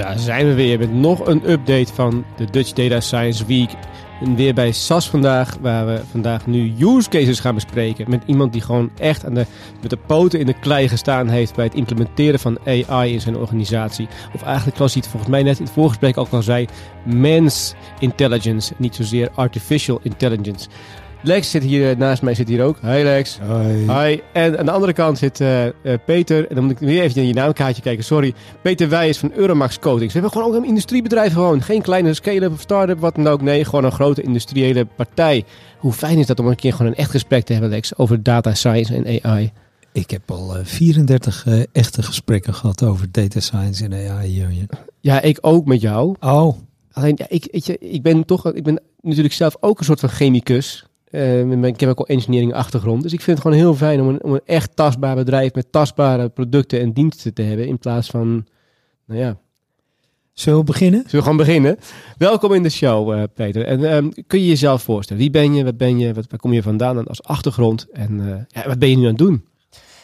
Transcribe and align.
Daar 0.00 0.18
zijn 0.18 0.46
we 0.46 0.54
weer 0.54 0.78
met 0.78 0.92
nog 0.92 1.26
een 1.26 1.50
update 1.50 1.94
van 1.94 2.24
de 2.36 2.44
Dutch 2.44 2.72
Data 2.72 3.00
Science 3.00 3.46
Week. 3.46 3.70
En 4.20 4.36
weer 4.36 4.54
bij 4.54 4.72
SAS 4.72 5.10
vandaag, 5.10 5.56
waar 5.60 5.86
we 5.86 6.00
vandaag 6.10 6.46
nu 6.46 6.74
use 6.78 7.08
cases 7.08 7.40
gaan 7.40 7.54
bespreken. 7.54 8.10
Met 8.10 8.22
iemand 8.26 8.52
die 8.52 8.62
gewoon 8.62 8.90
echt 8.98 9.24
aan 9.24 9.34
de, 9.34 9.46
met 9.80 9.90
de 9.90 9.96
poten 9.96 10.40
in 10.40 10.46
de 10.46 10.58
klei 10.58 10.88
gestaan 10.88 11.28
heeft 11.28 11.54
bij 11.54 11.64
het 11.64 11.74
implementeren 11.74 12.40
van 12.40 12.58
AI 12.64 13.12
in 13.12 13.20
zijn 13.20 13.36
organisatie. 13.36 14.08
Of 14.34 14.42
eigenlijk 14.42 14.76
zoals 14.76 14.92
hij 14.92 15.02
het 15.02 15.10
volgens 15.10 15.30
mij 15.32 15.42
net 15.42 15.58
in 15.58 15.64
het 15.64 15.72
voorgesprek 15.72 16.18
ook 16.18 16.30
al 16.30 16.42
zei, 16.42 16.66
mens 17.04 17.74
intelligence, 17.98 18.74
niet 18.76 18.94
zozeer 18.94 19.30
artificial 19.34 20.00
intelligence. 20.02 20.68
Lex 21.22 21.50
zit 21.50 21.62
hier 21.62 21.90
eh, 21.90 21.96
naast 21.96 22.22
mij, 22.22 22.34
zit 22.34 22.48
hier 22.48 22.64
ook. 22.64 22.78
Hi 22.80 23.02
Lex. 23.02 23.38
Hoi. 23.38 23.92
Hi. 23.92 24.20
En 24.32 24.58
aan 24.58 24.64
de 24.64 24.70
andere 24.70 24.92
kant 24.92 25.18
zit 25.18 25.40
eh, 25.40 25.66
eh, 25.66 25.72
Peter. 26.06 26.48
En 26.48 26.54
dan 26.54 26.64
moet 26.64 26.72
ik 26.72 26.78
weer 26.78 27.02
even 27.02 27.16
naar 27.16 27.26
je 27.26 27.34
naamkaartje 27.34 27.82
kijken. 27.82 28.04
Sorry. 28.04 28.34
Peter 28.62 28.88
Wijs 28.88 29.18
van 29.18 29.32
Euromax 29.34 29.78
Coatings. 29.78 30.12
We 30.12 30.20
hebben 30.20 30.38
gewoon 30.38 30.54
ook 30.54 30.62
een 30.62 30.68
industriebedrijf 30.68 31.32
gewoon. 31.32 31.62
Geen 31.62 31.82
kleine 31.82 32.14
scale-up 32.14 32.52
of 32.52 32.60
start-up, 32.60 32.98
wat 32.98 33.14
dan 33.14 33.26
ook. 33.26 33.42
Nee, 33.42 33.64
gewoon 33.64 33.84
een 33.84 33.92
grote 33.92 34.22
industriële 34.22 34.84
partij. 34.84 35.44
Hoe 35.78 35.92
fijn 35.92 36.18
is 36.18 36.26
dat 36.26 36.38
om 36.38 36.46
een 36.46 36.56
keer 36.56 36.72
gewoon 36.72 36.92
een 36.92 36.98
echt 36.98 37.10
gesprek 37.10 37.44
te 37.44 37.52
hebben, 37.52 37.70
Lex, 37.70 37.96
over 37.96 38.22
data 38.22 38.54
science 38.54 38.94
en 38.94 39.22
AI? 39.22 39.52
Ik 39.92 40.10
heb 40.10 40.30
al 40.30 40.56
eh, 40.56 40.64
34 40.64 41.46
eh, 41.46 41.62
echte 41.72 42.02
gesprekken 42.02 42.54
gehad 42.54 42.82
over 42.82 43.12
data 43.12 43.40
science 43.40 43.84
en 43.84 44.10
AI. 44.10 44.66
Ja, 45.00 45.20
ik 45.20 45.38
ook 45.40 45.66
met 45.66 45.80
jou. 45.80 46.14
Oh, 46.20 46.56
Alleen, 46.92 47.14
ja, 47.16 47.26
ik, 47.28 47.48
weet 47.52 47.66
je, 47.66 47.78
ik 47.78 48.02
ben 48.02 48.24
toch, 48.24 48.52
ik 48.52 48.62
ben 48.62 48.80
natuurlijk 49.00 49.34
zelf 49.34 49.56
ook 49.60 49.78
een 49.78 49.84
soort 49.84 50.00
van 50.00 50.08
chemicus. 50.08 50.84
Eh, 51.10 51.42
met 51.42 51.58
mijn 51.58 51.74
chemical 51.76 52.06
engineering 52.06 52.54
achtergrond. 52.54 53.02
Dus 53.02 53.12
ik 53.12 53.20
vind 53.20 53.38
het 53.38 53.46
gewoon 53.46 53.62
heel 53.62 53.74
fijn 53.74 54.00
om 54.00 54.08
een, 54.08 54.22
om 54.22 54.32
een 54.32 54.40
echt 54.44 54.76
tastbaar 54.76 55.14
bedrijf 55.14 55.54
met 55.54 55.72
tastbare 55.72 56.28
producten 56.28 56.80
en 56.80 56.92
diensten 56.92 57.34
te 57.34 57.42
hebben. 57.42 57.66
In 57.66 57.78
plaats 57.78 58.08
van, 58.08 58.46
nou 59.06 59.20
ja, 59.20 59.38
zullen 60.32 60.58
we 60.58 60.64
beginnen? 60.64 61.00
Zullen 61.00 61.16
we 61.16 61.22
gewoon 61.22 61.46
beginnen? 61.46 61.78
Welkom 62.18 62.52
in 62.52 62.62
de 62.62 62.68
show, 62.68 63.12
eh, 63.12 63.22
Peter. 63.34 63.64
En 63.64 63.84
ehm, 63.84 64.08
kun 64.26 64.40
je 64.40 64.46
jezelf 64.46 64.82
voorstellen? 64.82 65.22
Wie 65.22 65.30
ben 65.30 65.54
je? 65.54 65.64
Wat 65.64 65.76
ben 65.76 65.98
je? 65.98 66.14
Wat, 66.14 66.26
waar 66.28 66.40
kom 66.40 66.52
je 66.52 66.62
vandaan 66.62 66.98
en 66.98 67.06
als 67.06 67.22
achtergrond? 67.22 67.86
En 67.92 68.20
eh, 68.20 68.62
ja, 68.62 68.68
wat 68.68 68.78
ben 68.78 68.90
je 68.90 68.96
nu 68.96 69.02
aan 69.02 69.08
het 69.08 69.18
doen? 69.18 69.44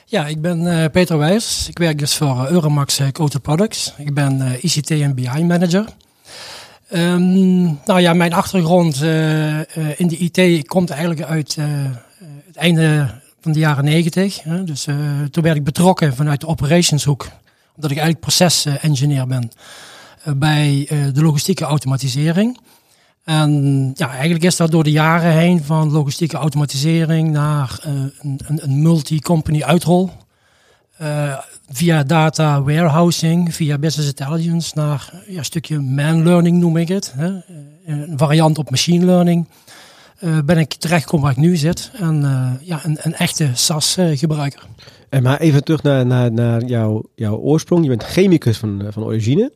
Ja, 0.05 0.27
ik 0.27 0.41
ben 0.41 0.67
eh, 0.67 0.91
Peter 0.91 1.19
Wijs. 1.19 1.69
Ik 1.69 1.79
werk 1.79 1.99
dus 1.99 2.17
voor 2.17 2.47
Euromax 2.51 3.01
uh, 3.01 3.09
Coated 3.09 3.43
Products. 3.43 3.95
Ik 3.99 4.15
ben 4.15 4.59
ICT 4.61 4.91
en 4.91 5.15
BI 5.15 5.45
manager. 5.45 5.85
Ehm, 6.89 7.65
nou 7.65 8.01
ja, 8.01 8.13
mijn 8.13 8.33
achtergrond 8.33 9.03
eh, 9.03 9.61
eh, 9.61 9.67
in 9.97 10.09
de 10.09 10.17
IT 10.17 10.67
komt 10.67 10.91
eigenlijk 10.91 11.23
uit 11.23 11.57
eh, 11.59 11.67
het 12.47 12.57
einde 12.57 13.11
van 13.41 13.53
de 13.53 13.59
jaren 13.59 13.85
negentig. 13.85 14.43
Dus 14.65 14.85
toen 15.31 15.43
werd 15.43 15.57
ik 15.57 15.65
betrokken 15.65 16.15
vanuit 16.15 16.41
de 16.41 16.47
operationshoek. 16.47 17.29
Omdat 17.75 17.91
ik 17.91 17.97
eigenlijk 17.97 18.21
procesengineer 18.21 19.27
ben 19.27 19.51
bij 20.37 20.87
de 21.13 21.23
logistieke 21.23 21.65
automatisering. 21.65 22.59
En 23.25 23.93
ja, 23.95 24.11
eigenlijk 24.11 24.45
is 24.45 24.57
dat 24.57 24.71
door 24.71 24.85
de 24.85 24.91
jaren 24.91 25.33
heen 25.33 25.65
van 25.65 25.91
logistieke 25.91 26.37
automatisering 26.37 27.31
naar 27.31 27.79
een, 27.81 28.41
een, 28.47 28.83
multi-company 28.83 29.63
uitrol. 29.63 30.11
Via 31.73 32.03
data 32.03 32.63
warehousing, 32.63 33.55
via 33.55 33.79
business 33.79 34.09
intelligence 34.09 34.73
naar 34.75 35.11
ja, 35.29 35.39
een 35.39 35.45
stukje 35.45 35.81
man 35.81 36.23
learning 36.23 36.59
noem 36.59 36.77
ik 36.77 36.89
het. 36.89 37.13
Hè. 37.17 37.27
Eh, 37.27 37.41
Een 37.85 38.19
variant 38.19 38.59
op 38.59 38.71
machine 38.71 39.05
learning. 39.05 39.49
eh, 40.19 40.39
ben 40.45 40.59
ik 40.59 40.75
terechtgekomen 40.75 41.25
waar 41.27 41.35
ik 41.37 41.43
nu 41.43 41.57
zit. 41.57 41.91
En 41.95 42.25
eh, 42.25 42.53
ja, 42.67 42.81
een, 42.85 42.99
een 43.03 43.15
echte 43.15 43.51
SAS-gebruiker. 43.55 44.67
En 45.09 45.23
maar 45.23 45.41
even 45.41 45.65
terug 45.65 45.83
naar, 45.83 46.07
naar, 46.07 46.33
naar 46.33 46.65
jouw, 46.65 47.03
jouw 47.15 47.37
oorsprong. 47.37 47.83
Je 47.83 47.89
bent 47.89 48.03
chemicus 48.05 48.59
van, 48.59 48.87
van 48.91 49.03
origine. 49.05 49.53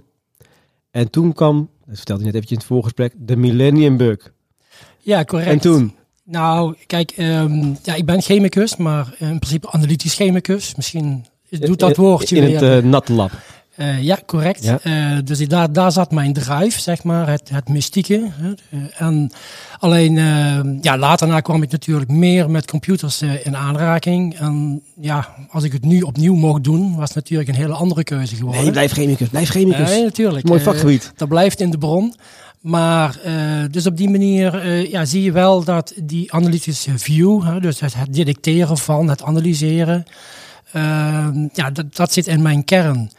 En 0.90 1.10
toen 1.10 1.32
kwam, 1.32 1.70
dat 1.86 1.96
vertelde 1.96 2.20
je 2.20 2.26
net 2.26 2.34
eventjes 2.34 2.58
in 2.58 2.64
het 2.64 2.74
voorgesprek, 2.74 3.12
de 3.16 3.36
Millennium 3.36 3.96
Bug. 3.96 4.32
ja, 4.98 5.24
correct. 5.24 5.50
En 5.50 5.58
toen? 5.60 5.94
Nou, 6.24 6.74
kijk, 6.86 7.10
ehm, 7.10 7.74
ja, 7.82 7.94
ik 7.94 8.04
ben 8.06 8.22
chemicus, 8.22 8.76
maar 8.76 9.14
in 9.18 9.38
principe 9.38 9.70
analytisch 9.70 10.14
chemicus. 10.14 10.74
Misschien 10.74 11.24
doet 11.50 11.78
dat 11.78 11.96
woordje 11.96 12.36
In 12.36 12.44
weer. 12.44 12.60
het 12.60 12.84
uh, 12.84 12.90
natte 12.90 13.12
lab. 13.12 13.30
Eh, 13.76 14.02
ja, 14.02 14.18
correct. 14.26 14.64
Ja. 14.64 14.78
Eh, 14.82 15.18
dus 15.24 15.38
daar, 15.48 15.72
daar 15.72 15.92
zat 15.92 16.10
mijn 16.10 16.32
drive, 16.32 16.80
zeg 16.80 17.02
maar, 17.02 17.28
het, 17.28 17.48
het 17.52 17.68
mystieke. 17.68 18.30
Hè. 18.32 18.48
Eh, 18.70 18.78
en 19.06 19.30
alleen, 19.78 20.18
eh, 20.18 20.60
ja, 20.80 20.98
later 20.98 21.26
na 21.28 21.40
kwam 21.40 21.62
ik 21.62 21.70
natuurlijk 21.70 22.10
meer 22.10 22.50
met 22.50 22.66
computers 22.66 23.20
eh, 23.20 23.46
in 23.46 23.56
aanraking. 23.56 24.34
En 24.38 24.82
ja, 25.00 25.28
als 25.50 25.64
ik 25.64 25.72
het 25.72 25.84
nu 25.84 26.00
opnieuw 26.00 26.34
mocht 26.34 26.64
doen, 26.64 26.96
was 26.96 27.06
het 27.08 27.14
natuurlijk 27.14 27.48
een 27.48 27.54
hele 27.54 27.72
andere 27.72 28.04
keuze 28.04 28.36
geworden. 28.36 28.62
Nee, 28.62 28.70
blijf 28.72 28.92
chemicus. 28.92 29.28
Blijf 29.28 29.48
chemicus. 29.48 29.88
Nee, 29.90 30.02
natuurlijk. 30.04 30.46
Mooi 30.48 30.58
Eh, 30.60 30.66
vakgebied. 30.66 31.12
dat 31.16 31.28
blijft 31.28 31.60
in 31.60 31.70
de 31.70 31.78
bron. 31.78 32.14
Maar 32.60 33.18
eh, 33.24 33.32
dus 33.70 33.86
op 33.86 33.96
die 33.96 34.10
manier 34.10 34.54
eh, 34.60 34.90
ja, 34.90 35.04
zie 35.04 35.22
je 35.22 35.32
wel 35.32 35.64
dat 35.64 35.92
die 36.02 36.32
analytische 36.32 36.98
view, 36.98 37.60
dus 37.62 37.80
het, 37.80 37.94
het 37.94 38.14
detecteren 38.14 38.78
van, 38.78 39.08
het 39.08 39.22
analyseren, 39.22 40.04
ja, 41.52 41.70
dat, 41.72 41.96
dat 41.96 42.12
zit 42.12 42.26
in 42.26 42.42
mijn 42.42 42.64
kern. 42.64 43.10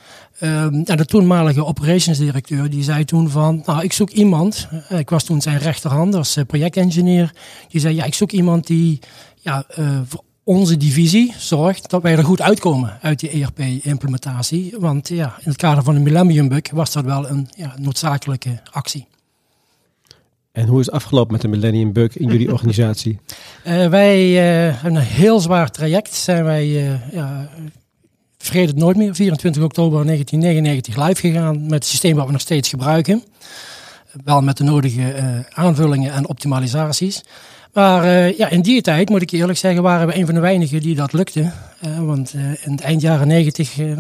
Ehm, 0.41 0.83
de 0.83 1.05
toenmalige 1.05 1.65
operationsdirecteur 1.65 2.69
die 2.69 2.83
zei 2.83 3.05
toen 3.05 3.29
van, 3.29 3.63
nou 3.65 3.83
ik 3.83 3.93
zoek 3.93 4.09
iemand, 4.09 4.67
eh, 4.89 4.99
ik 4.99 5.09
was 5.09 5.23
toen 5.23 5.41
zijn 5.41 5.57
rechterhand 5.57 6.15
als 6.15 6.35
eh, 6.35 6.45
projectengineer, 6.45 7.33
die 7.69 7.81
zei 7.81 7.95
ja 7.95 8.03
ik 8.03 8.13
zoek 8.13 8.31
iemand 8.31 8.67
die 8.67 8.99
ja, 9.35 9.63
eh, 9.67 9.99
voor 10.07 10.23
onze 10.43 10.77
divisie 10.77 11.33
zorgt 11.37 11.89
dat 11.89 12.01
wij 12.01 12.17
er 12.17 12.23
goed 12.23 12.41
uitkomen 12.41 12.97
uit 13.01 13.19
die 13.19 13.29
ERP-implementatie. 13.29 14.75
Want 14.79 15.07
ja, 15.07 15.35
in 15.39 15.49
het 15.49 15.57
kader 15.57 15.83
van 15.83 15.93
de 15.93 15.99
Millennium 15.99 16.47
Bug 16.47 16.71
was 16.71 16.91
dat 16.91 17.03
wel 17.03 17.29
een 17.29 17.49
ja, 17.55 17.73
noodzakelijke 17.79 18.61
actie. 18.71 19.07
En 20.51 20.67
hoe 20.67 20.79
is 20.79 20.85
het 20.85 20.95
afgelopen 20.95 21.31
met 21.31 21.41
de 21.41 21.47
Millennium 21.47 21.93
Bug 21.93 22.17
in 22.17 22.27
jullie 22.27 22.51
organisatie? 22.57 23.19
Eh, 23.63 23.87
wij 23.87 24.19
eh, 24.19 24.73
hebben 24.81 24.95
een 24.95 25.07
heel 25.07 25.39
zwaar 25.39 25.71
traject. 25.71 26.13
Zijn 26.13 26.43
wij, 26.43 26.63
eh 26.63 27.13
ja, 27.13 27.49
vergeet 28.37 28.67
het 28.67 28.77
nooit 28.77 28.97
meer, 28.97 29.15
24 29.15 29.63
oktober 29.63 30.05
1999 30.05 31.07
live 31.07 31.21
gegaan 31.21 31.61
met 31.61 31.73
het 31.73 31.85
systeem 31.85 32.15
wat 32.15 32.25
we 32.25 32.31
nog 32.31 32.41
steeds 32.41 32.69
gebruiken. 32.69 33.23
Wel 34.23 34.41
met 34.41 34.57
de 34.57 34.63
nodige 34.63 35.45
aanvullingen 35.53 36.13
en 36.13 36.27
optimalisaties. 36.27 37.23
Maar 37.73 38.37
ja, 38.37 38.49
in 38.49 38.61
die 38.61 38.81
tijd, 38.81 39.09
moet 39.09 39.21
ik 39.21 39.31
eerlijk 39.31 39.57
zeggen, 39.57 39.83
waren 39.83 40.07
we 40.07 40.15
een 40.15 40.25
van 40.25 40.35
de 40.35 40.41
weinigen 40.41 40.81
die 40.81 40.95
dat 40.95 41.13
lukte. 41.13 41.51
Want 41.99 42.33
in 42.33 42.71
het 42.71 42.81
eind 42.81 43.01
jaren 43.01 43.27
90, 43.27 43.79
eh, 43.79 43.97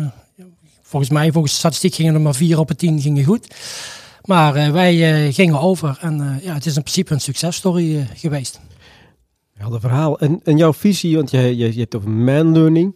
volgens 0.81 1.11
mij, 1.11 1.31
volgens 1.31 1.53
de 1.53 1.59
statistiek 1.59 1.95
gingen 1.95 2.13
er 2.13 2.21
maar 2.21 2.35
vier 2.35 2.59
op 2.59 2.67
de 2.67 2.75
tien 2.75 3.01
gingen 3.01 3.23
goed. 3.23 3.47
Maar 4.25 4.55
eh, 4.55 4.71
wij 4.71 5.25
eh, 5.25 5.33
gingen 5.33 5.59
over 5.59 5.97
en 6.01 6.21
eh, 6.21 6.43
ja, 6.43 6.53
het 6.53 6.65
is 6.65 6.75
in 6.75 6.81
principe 6.81 7.13
een 7.13 7.21
successtory 7.21 8.07
geweest. 8.15 8.59
Helder 9.53 9.79
verhaal. 9.79 10.19
En, 10.19 10.39
en 10.43 10.57
jouw 10.57 10.73
visie, 10.73 11.15
want 11.15 11.31
je, 11.31 11.57
je, 11.57 11.73
je 11.73 11.79
hebt 11.79 11.95
over 11.95 12.09
man 12.09 12.51
learning. 12.51 12.95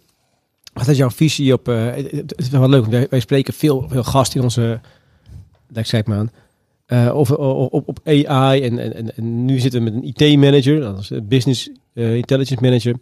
Wat 0.74 0.88
is 0.88 0.98
jouw 0.98 1.10
visie 1.10 1.54
op... 1.54 1.66
het 1.66 2.34
is 2.36 2.50
wel 2.50 2.70
leuk, 2.70 2.86
wij, 2.86 3.08
wij 3.10 3.20
spreken 3.20 3.54
veel, 3.54 3.86
veel 3.90 4.04
gasten 4.04 4.38
in 4.38 4.44
onze... 4.44 4.80
Lex, 5.68 5.90
zeg 5.90 6.06
maar 6.06 6.26
eh, 6.86 7.16
over, 7.16 7.38
op, 7.38 7.88
op, 7.88 8.00
AI 8.04 8.62
en, 8.62 8.80
en, 8.80 9.16
en, 9.16 9.46
nu 9.46 9.60
zitten 9.60 9.84
we 9.84 9.92
met 9.92 10.04
een 10.04 10.14
IT-manager, 10.16 10.80
dat 10.80 11.00
is 11.00 11.12
business 11.24 11.70
intelligence 11.94 12.64
manager. 12.64 12.96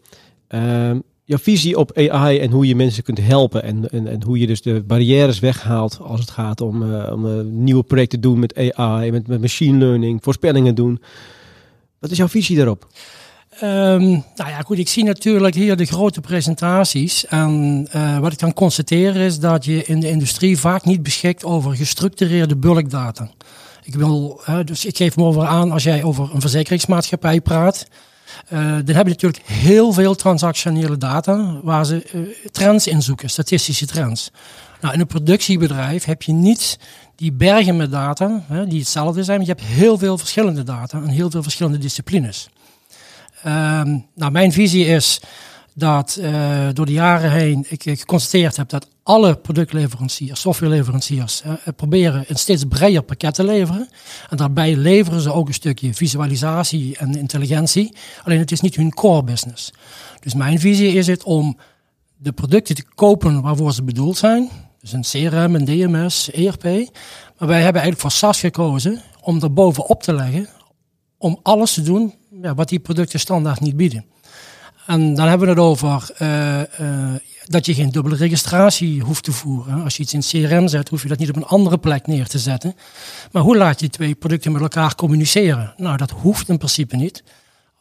Ehm, 0.47 0.99
jouw 1.33 1.53
visie 1.53 1.77
op 1.77 1.97
AI 1.97 2.39
en 2.39 2.51
hoe 2.51 2.67
je 2.67 2.75
mensen 2.75 3.03
kunt 3.03 3.19
helpen 3.21 3.63
en, 3.63 3.89
en, 3.89 4.07
en 4.07 4.23
hoe 4.23 4.39
je 4.39 4.47
dus 4.47 4.61
de 4.61 4.81
barrières 4.81 5.39
weghaalt 5.39 5.99
als 6.01 6.19
het 6.19 6.31
gaat 6.31 6.61
om, 6.61 6.93
eh, 6.93 7.13
om 7.13 7.25
eh, 7.25 7.45
nieuwe 7.45 7.83
projecten 7.83 8.21
doen 8.21 8.39
met 8.39 8.73
AI, 8.75 9.11
met, 9.11 9.27
met 9.27 9.41
machine 9.41 9.77
learning, 9.77 10.23
voorspellingen 10.23 10.75
doen. 10.75 11.01
Wat 11.99 12.11
is 12.11 12.17
jouw 12.17 12.27
visie 12.27 12.55
daarop? 12.55 12.87
Ehm, 13.49 14.09
nou 14.09 14.49
ja, 14.49 14.61
goed, 14.61 14.77
ik 14.77 14.89
zie 14.89 15.03
natuurlijk 15.03 15.55
hier 15.55 15.75
de 15.75 15.85
grote 15.85 16.21
presentaties. 16.21 17.25
En 17.25 17.87
eh, 17.91 18.19
wat 18.19 18.31
ik 18.31 18.37
kan 18.37 18.53
constateren 18.53 19.21
is 19.21 19.39
dat 19.39 19.65
je 19.65 19.83
in 19.85 19.99
de 19.99 20.09
industrie 20.09 20.59
vaak 20.59 20.85
niet 20.85 21.03
beschikt 21.03 21.43
over 21.43 21.75
gestructureerde 21.75 22.55
bulkdata. 22.55 23.29
Ik 23.83 23.95
wil, 23.95 24.41
dus 24.65 24.85
ik 24.85 24.97
geef 24.97 25.15
me 25.15 25.23
over 25.23 25.45
aan 25.45 25.71
als 25.71 25.83
jij 25.83 26.03
over 26.03 26.29
een 26.33 26.41
verzekeringsmaatschappij 26.41 27.41
praat. 27.41 27.87
Dan 28.49 28.95
heb 28.95 29.05
je 29.05 29.13
natuurlijk 29.13 29.43
heel 29.45 29.93
veel 29.93 30.15
transactionele 30.15 30.97
data 30.97 31.59
waar 31.63 31.85
ze 31.85 32.09
uh, 32.13 32.21
trends 32.51 32.87
in 32.87 33.01
zoeken, 33.01 33.29
statistische 33.29 33.85
trends. 33.85 34.31
Nou, 34.81 34.93
in 34.93 34.99
een 34.99 35.07
productiebedrijf 35.07 36.03
heb 36.03 36.21
je 36.21 36.31
niet 36.31 36.79
die 37.15 37.31
bergen 37.31 37.77
met 37.77 37.91
data, 37.91 38.43
hè, 38.47 38.67
die 38.67 38.79
hetzelfde 38.79 39.23
zijn, 39.23 39.37
maar 39.37 39.47
je 39.47 39.53
hebt 39.53 39.65
heel 39.65 39.97
veel 39.97 40.17
verschillende 40.17 40.63
data 40.63 40.97
en 40.97 41.07
heel 41.07 41.29
veel 41.29 41.43
verschillende 41.43 41.77
disciplines. 41.77 42.49
Um, 43.45 44.05
nou, 44.15 44.31
mijn 44.31 44.51
visie 44.51 44.85
is 44.85 45.19
dat 45.73 46.17
uh, 46.19 46.67
door 46.73 46.85
de 46.85 46.91
jaren 46.91 47.31
heen 47.31 47.65
ik, 47.69 47.83
geconstateerd 47.83 48.57
heb 48.57 48.69
dat 48.69 48.87
alle 49.03 49.35
productleveranciers, 49.35 50.39
softwareleveranciers, 50.39 51.43
uh, 51.45 51.53
proberen 51.75 52.25
een 52.27 52.35
steeds 52.35 52.63
breder 52.63 53.01
pakket 53.01 53.33
te 53.33 53.43
leveren. 53.43 53.89
En 54.29 54.37
daarbij 54.37 54.75
leveren 54.75 55.21
ze 55.21 55.33
ook 55.33 55.47
een 55.47 55.53
stukje 55.53 55.93
visualisatie 55.93 56.97
en 56.97 57.15
intelligentie. 57.15 57.95
Alleen 58.23 58.39
het 58.39 58.51
is 58.51 58.61
niet 58.61 58.75
hun 58.75 58.93
core 58.93 59.23
business. 59.23 59.71
Dus 60.19 60.33
mijn 60.33 60.59
visie 60.59 60.93
is 60.93 61.07
het 61.07 61.23
om 61.23 61.57
de 62.17 62.31
producten 62.31 62.75
te 62.75 62.83
kopen 62.95 63.41
waarvoor 63.41 63.73
ze 63.73 63.83
bedoeld 63.83 64.17
zijn. 64.17 64.49
Dus 64.79 64.93
een 64.93 65.01
CRM, 65.01 65.55
een 65.55 65.65
DMS, 65.65 66.31
ERP. 66.31 66.63
Maar 66.63 67.47
wij 67.47 67.61
hebben 67.61 67.81
eigenlijk 67.81 67.99
voor 67.99 68.11
SAS 68.11 68.39
gekozen 68.39 69.01
om 69.21 69.41
er 69.41 69.53
bovenop 69.53 70.03
te 70.03 70.13
leggen. 70.13 70.47
Om 71.17 71.39
alles 71.41 71.73
te 71.73 71.81
doen 71.81 72.13
wat 72.55 72.69
die 72.69 72.79
producten 72.79 73.19
standaard 73.19 73.59
niet 73.59 73.77
bieden. 73.77 74.05
En 74.85 75.15
dan 75.15 75.27
hebben 75.27 75.47
we 75.47 75.53
het 75.53 75.63
over 75.63 76.09
uh, 76.21 76.59
uh, 76.59 76.65
dat 77.45 77.65
je 77.65 77.73
geen 77.73 77.91
dubbele 77.91 78.15
registratie 78.15 79.01
hoeft 79.01 79.23
te 79.23 79.31
voeren. 79.31 79.83
Als 79.83 79.97
je 79.97 80.03
iets 80.03 80.13
in 80.13 80.47
CRM 80.47 80.67
zet, 80.67 80.89
hoef 80.89 81.01
je 81.01 81.07
dat 81.07 81.17
niet 81.17 81.29
op 81.29 81.35
een 81.35 81.45
andere 81.45 81.77
plek 81.77 82.07
neer 82.07 82.27
te 82.27 82.39
zetten. 82.39 82.75
Maar 83.31 83.43
hoe 83.43 83.57
laat 83.57 83.73
je 83.73 83.79
die 83.79 83.89
twee 83.89 84.15
producten 84.15 84.51
met 84.51 84.61
elkaar 84.61 84.95
communiceren? 84.95 85.73
Nou, 85.77 85.97
dat 85.97 86.11
hoeft 86.11 86.49
in 86.49 86.57
principe 86.57 86.95
niet. 86.95 87.23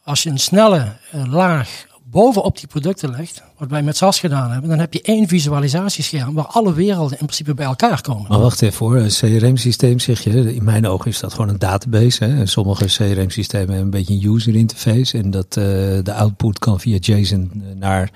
Als 0.03 0.23
je 0.23 0.29
een 0.29 0.39
snelle 0.39 0.95
uh, 1.15 1.25
laag 1.25 1.85
bovenop 2.13 2.57
die 2.57 2.67
producten 2.67 3.09
legt, 3.09 3.43
wat 3.57 3.69
wij 3.69 3.83
met 3.83 3.97
SAS 3.97 4.19
gedaan 4.19 4.51
hebben, 4.51 4.69
dan 4.69 4.79
heb 4.79 4.93
je 4.93 5.01
één 5.01 5.27
visualisatiescherm 5.27 6.33
waar 6.33 6.45
alle 6.45 6.73
werelden 6.73 7.19
in 7.19 7.25
principe 7.25 7.53
bij 7.53 7.65
elkaar 7.65 8.01
komen. 8.01 8.25
Maar 8.29 8.39
wacht 8.39 8.61
even 8.61 8.75
voor, 8.75 8.95
een 8.95 9.07
CRM-systeem 9.07 9.99
zeg 9.99 10.23
je, 10.23 10.55
in 10.55 10.63
mijn 10.63 10.87
ogen 10.87 11.11
is 11.11 11.19
dat 11.19 11.33
gewoon 11.33 11.49
een 11.49 11.59
database. 11.59 12.23
Hè? 12.23 12.45
Sommige 12.45 12.85
CRM-systemen 12.85 13.67
hebben 13.67 13.83
een 13.83 13.89
beetje 13.89 14.13
een 14.13 14.33
user 14.33 14.55
interface 14.55 15.17
en 15.17 15.31
dat 15.31 15.45
uh, 15.45 15.63
de 16.03 16.13
output 16.13 16.59
kan 16.59 16.79
via 16.79 16.97
JSON 16.99 17.63
naar 17.75 18.11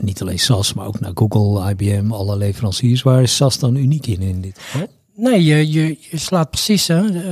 niet 0.00 0.20
alleen 0.22 0.38
SAS, 0.38 0.74
maar 0.74 0.86
ook 0.86 1.00
naar 1.00 1.12
Google, 1.14 1.70
IBM, 1.70 2.12
alle 2.12 2.36
leveranciers. 2.36 3.02
Waar 3.02 3.22
is 3.22 3.36
SAS 3.36 3.58
dan 3.58 3.76
uniek 3.76 4.06
in 4.06 4.20
in 4.20 4.40
dit 4.40 4.58
geval? 4.58 4.86
Nee, 5.14 5.44
je, 5.44 5.72
je, 5.72 5.96
je 6.10 6.18
slaat 6.18 6.50
precies, 6.50 6.86
hè, 6.86 7.02
uh, 7.02 7.22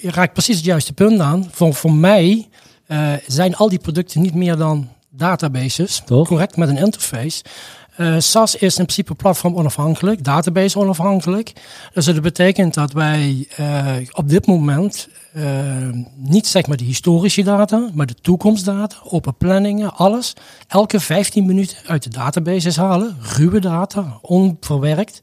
je 0.00 0.10
raakt 0.10 0.32
precies 0.32 0.56
het 0.56 0.64
juiste 0.64 0.92
punt 0.92 1.20
aan. 1.20 1.48
Voor, 1.50 1.74
voor 1.74 1.92
mij 1.92 2.48
uh, 2.88 3.12
zijn 3.26 3.56
al 3.56 3.68
die 3.68 3.78
producten 3.78 4.20
niet 4.20 4.34
meer 4.34 4.56
dan 4.56 4.88
databases, 5.18 6.02
Toch? 6.04 6.28
correct, 6.28 6.56
met 6.56 6.68
een 6.68 6.78
interface. 6.78 7.42
Uh, 7.96 8.14
SAS 8.18 8.54
is 8.54 8.78
in 8.78 8.84
principe 8.84 9.14
platform 9.14 9.56
onafhankelijk, 9.56 10.24
database 10.24 10.78
onafhankelijk. 10.78 11.52
Dus 11.92 12.04
dat 12.04 12.20
betekent 12.20 12.74
dat 12.74 12.92
wij 12.92 13.46
uh, 13.60 13.86
op 14.12 14.28
dit 14.28 14.46
moment 14.46 15.08
uh, 15.36 15.44
niet 16.16 16.46
zeg 16.46 16.66
maar 16.66 16.76
de 16.76 16.84
historische 16.84 17.42
data, 17.42 17.88
maar 17.94 18.06
de 18.06 18.14
toekomstdata, 18.14 18.96
open 19.04 19.36
planningen, 19.36 19.94
alles, 19.94 20.32
elke 20.68 21.00
15 21.00 21.46
minuten 21.46 21.76
uit 21.86 22.02
de 22.02 22.10
databases 22.10 22.76
halen, 22.76 23.16
ruwe 23.36 23.60
data, 23.60 24.18
onverwerkt. 24.22 25.20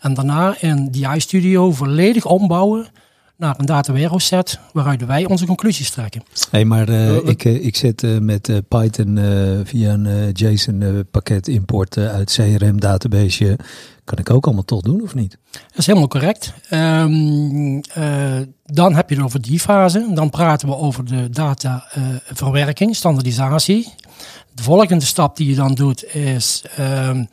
En 0.00 0.14
daarna 0.14 0.56
in 0.60 0.90
DI 0.90 1.20
Studio 1.20 1.72
volledig 1.72 2.24
ombouwen 2.24 2.86
naar 3.42 3.54
een 3.58 3.66
data 3.66 3.92
warehouse 3.92 4.26
set 4.26 4.58
waaruit 4.72 5.06
wij 5.06 5.24
onze 5.24 5.46
conclusies 5.46 5.90
trekken. 5.90 6.22
Hey, 6.50 6.64
maar 6.64 6.88
uh, 6.88 7.16
ik, 7.16 7.44
uh, 7.44 7.64
ik 7.64 7.76
zit 7.76 8.02
uh, 8.02 8.18
met 8.18 8.62
Python 8.68 9.18
via 9.64 9.92
een 9.92 10.30
JSON 10.32 11.06
pakket 11.10 11.48
import 11.48 11.98
uit 11.98 12.32
CRM 12.32 12.80
database. 12.80 13.58
Kan 14.04 14.18
ik 14.18 14.30
ook 14.30 14.44
allemaal 14.44 14.64
toch 14.64 14.80
doen 14.80 15.02
of 15.02 15.14
niet? 15.14 15.38
Dat 15.50 15.78
is 15.78 15.86
helemaal 15.86 16.08
correct. 16.08 16.52
Um, 16.70 17.80
dan 18.64 18.94
heb 18.94 19.08
je 19.08 19.14
het 19.14 19.24
over 19.24 19.42
die 19.42 19.60
fase. 19.60 20.10
Dan 20.14 20.30
praten 20.30 20.68
we 20.68 20.76
over 20.76 21.04
de 21.04 21.30
dataverwerking, 21.30 22.96
standaardisatie. 22.96 23.94
De 24.54 24.62
volgende 24.62 25.04
stap 25.04 25.36
die 25.36 25.48
je 25.48 25.54
dan 25.54 25.74
doet 25.74 26.14
is 26.14 26.64
um, 26.78 27.28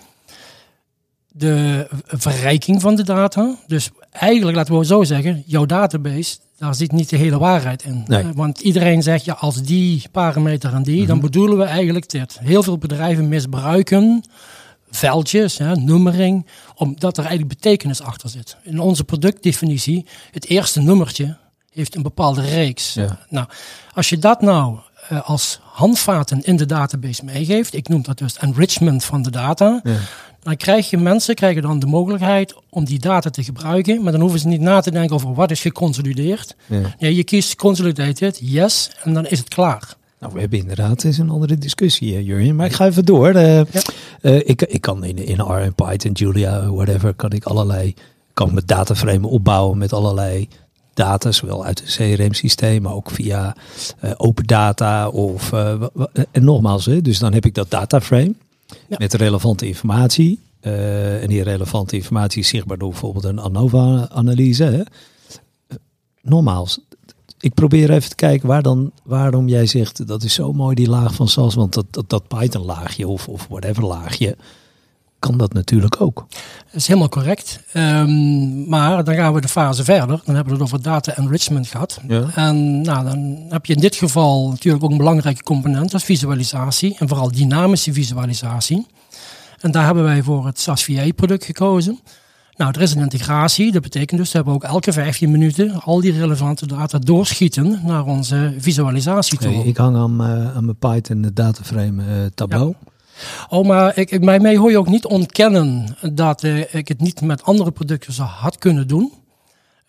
de 1.27 1.87
verrijking 2.05 2.81
van 2.81 2.95
de 2.95 3.03
data. 3.03 3.55
Dus 3.67 3.89
eigenlijk, 4.11 4.57
laten 4.57 4.77
we 4.77 4.85
zo 4.85 5.03
zeggen, 5.03 5.43
jouw 5.45 5.65
database, 5.65 6.37
daar 6.57 6.75
zit 6.75 6.91
niet 6.91 7.09
de 7.09 7.17
hele 7.17 7.37
waarheid 7.37 7.83
in. 7.83 8.03
Nee. 8.07 8.23
Want 8.33 8.59
iedereen 8.59 9.03
zegt, 9.03 9.25
ja, 9.25 9.33
als 9.33 9.61
die 9.61 10.03
parameter 10.11 10.73
en 10.73 10.83
die, 10.83 10.93
mm 10.93 10.99
-hmm. 10.99 11.07
dan 11.07 11.19
bedoelen 11.19 11.57
we 11.57 11.63
eigenlijk 11.63 12.09
dit. 12.09 12.39
Heel 12.41 12.63
veel 12.63 12.77
bedrijven 12.77 13.27
misbruiken 13.27 14.23
veldjes, 14.91 15.57
hè, 15.57 15.75
nummering, 15.75 16.45
omdat 16.75 17.17
er 17.17 17.25
eigenlijk 17.25 17.61
betekenis 17.61 18.01
achter 18.01 18.29
zit. 18.29 18.57
In 18.63 18.79
onze 18.79 19.03
productdefinitie, 19.03 20.05
het 20.31 20.45
eerste 20.45 20.81
nummertje 20.81 21.37
heeft 21.71 21.95
een 21.95 22.01
bepaalde 22.01 22.41
reeks. 22.41 22.93
Ja. 22.93 23.19
Nou, 23.29 23.47
als 23.93 24.09
je 24.09 24.17
dat 24.17 24.41
nou 24.41 24.79
uh, 25.11 25.29
als 25.29 25.59
handvaten 25.63 26.41
in 26.41 26.55
de 26.55 26.65
database 26.65 27.25
meegeeft, 27.25 27.73
ik 27.73 27.87
noem 27.87 28.01
dat 28.03 28.17
dus 28.17 28.37
enrichment 28.37 29.03
van 29.03 29.21
de 29.21 29.31
data, 29.31 29.79
ja. 29.83 29.95
dan 30.43 30.55
krijg 30.55 30.89
je 30.89 30.97
mensen 30.97 31.35
krijgen 31.35 31.61
dan 31.61 31.79
de 31.79 31.85
mogelijkheid 31.85 32.53
om 32.69 32.85
die 32.85 32.99
data 32.99 33.29
te 33.29 33.43
gebruiken, 33.43 34.01
maar 34.03 34.11
dan 34.11 34.21
hoeven 34.21 34.39
ze 34.39 34.47
niet 34.47 34.61
na 34.61 34.81
te 34.81 34.91
denken 34.91 35.15
over 35.15 35.33
wat 35.33 35.51
is 35.51 35.61
geconsolideerd. 35.61 36.55
Ja. 36.97 37.09
Je 37.09 37.23
kiest 37.23 37.55
consolidated, 37.55 38.39
yes, 38.41 38.91
en 39.03 39.13
dan 39.13 39.25
is 39.25 39.39
het 39.39 39.47
klaar. 39.47 39.97
Nou, 40.19 40.33
we 40.33 40.39
hebben 40.39 40.59
inderdaad 40.59 41.03
eens 41.03 41.17
een 41.17 41.29
andere 41.29 41.57
discussie, 41.57 42.23
Jurjen. 42.23 42.55
Maar 42.55 42.65
ik 42.65 42.73
ga 42.73 42.85
even 42.85 43.05
door. 43.05 43.35
Uh, 43.35 43.55
Ja. 43.55 43.63
uh, 44.21 44.35
ik, 44.35 44.61
ik 44.61 44.81
kan 44.81 45.03
in, 45.03 45.17
in 45.25 45.39
R 45.39 45.59
en 45.61 45.75
Python, 45.75 46.11
Julia, 46.11 46.69
whatever, 46.71 47.13
kan 47.13 47.31
ik 47.31 47.43
allerlei, 47.43 47.93
kan 48.33 48.53
met 48.53 48.67
dataframe 48.67 49.27
opbouwen 49.27 49.77
met 49.77 49.93
allerlei 49.93 50.47
data, 50.99 51.31
zowel 51.31 51.65
uit 51.65 51.79
een 51.81 52.15
CRM-systeem, 52.15 52.81
maar 52.81 52.93
ook 52.93 53.11
via 53.11 53.55
uh, 54.03 54.11
open 54.17 54.45
data 54.45 55.07
of 55.09 55.51
uh, 55.51 55.83
en 56.31 56.43
nogmaals, 56.43 56.85
hè, 56.85 57.01
dus 57.01 57.19
dan 57.19 57.33
heb 57.33 57.45
ik 57.45 57.53
dat 57.55 57.69
dataframe 57.71 58.33
Ja. 58.87 58.95
met 58.97 59.13
relevante 59.13 59.67
informatie. 59.67 60.39
Uh, 60.61 61.21
en 61.21 61.27
die 61.27 61.43
relevante 61.43 61.95
informatie 61.95 62.41
is 62.41 62.47
zichtbaar 62.47 62.77
door 62.77 62.89
bijvoorbeeld 62.89 63.23
een 63.23 63.39
ANOVA-analyse. 63.39 64.85
Nogmaals, 66.21 66.79
ik 67.39 67.53
probeer 67.53 67.91
even 67.91 68.09
te 68.09 68.15
kijken 68.15 68.47
waar 68.47 68.61
dan, 68.61 68.91
waarom 69.03 69.47
jij 69.47 69.65
zegt 69.65 70.07
dat 70.07 70.23
is 70.23 70.33
zo 70.33 70.53
mooi 70.53 70.75
die 70.75 70.89
laag 70.89 71.13
van 71.13 71.27
SAS, 71.27 71.55
want 71.55 71.73
dat, 71.73 71.85
dat, 71.91 72.09
dat 72.09 72.27
Python 72.27 72.65
laagje 72.65 73.07
of, 73.07 73.27
of 73.27 73.47
whatever 73.49 73.85
laagje 73.85 74.35
kan 75.19 75.37
dat 75.37 75.53
natuurlijk 75.53 76.01
ook. 76.01 76.25
Dat 76.65 76.75
is 76.75 76.87
helemaal 76.87 77.09
correct. 77.09 77.63
Um, 77.73 78.69
maar 78.69 79.03
dan 79.03 79.15
gaan 79.15 79.33
we 79.33 79.41
de 79.41 79.47
fase 79.47 79.83
verder. 79.83 80.21
Dan 80.25 80.35
hebben 80.35 80.45
we 80.45 80.51
het 80.51 80.61
over 80.61 80.81
data 80.81 81.17
enrichment 81.17 81.67
gehad. 81.67 81.99
Ja. 82.07 82.25
En 82.35 82.81
nou, 82.81 83.05
dan 83.05 83.45
heb 83.49 83.65
je 83.65 83.73
in 83.73 83.81
dit 83.81 83.95
geval 83.95 84.49
natuurlijk 84.49 84.83
ook 84.83 84.91
een 84.91 84.97
belangrijke 84.97 85.43
component, 85.43 85.91
dat 85.91 85.99
is 85.99 86.05
visualisatie. 86.05 86.95
En 86.99 87.07
vooral 87.07 87.31
dynamische 87.31 87.93
visualisatie. 87.93 88.87
En 89.59 89.71
daar 89.71 89.85
hebben 89.85 90.03
wij 90.03 90.23
voor 90.23 90.45
het 90.45 90.59
SAS 90.59 90.83
VA-product 90.83 91.45
gekozen. 91.45 91.99
Nou, 92.55 92.71
er 92.75 92.81
is 92.81 92.95
een 92.95 93.01
integratie. 93.01 93.71
Dat 93.71 93.81
betekent 93.81 94.19
dus 94.19 94.31
dat 94.31 94.45
we 94.45 94.51
ook 94.51 94.63
elke 94.63 94.93
15 94.93 95.31
minuten 95.31 95.81
al 95.81 96.01
die 96.01 96.11
relevante 96.11 96.67
data 96.67 96.99
doorschieten 96.99 97.81
naar 97.85 98.05
onze 98.05 98.53
visualisatietool. 98.57 99.53
Hey, 99.53 99.63
ik 99.63 99.77
hang 99.77 99.95
aan, 99.95 100.21
uh, 100.21 100.55
aan 100.55 100.65
mijn 100.65 100.77
Python 100.77 101.31
dataframe 101.33 102.03
uh, 102.03 102.25
tableau. 102.35 102.75
Ja. 102.81 102.88
Oh, 103.49 103.67
maar 103.67 103.97
ik, 103.97 104.11
ik, 104.11 104.21
mij 104.21 104.57
hoor 104.57 104.71
je 104.71 104.77
ook 104.77 104.89
niet 104.89 105.05
ontkennen 105.05 105.97
dat 106.13 106.43
uh, 106.43 106.73
ik 106.73 106.87
het 106.87 107.01
niet 107.01 107.21
met 107.21 107.43
andere 107.43 107.71
producten 107.71 108.13
zou 108.13 108.27
had 108.27 108.57
kunnen 108.57 108.87
doen. 108.87 109.13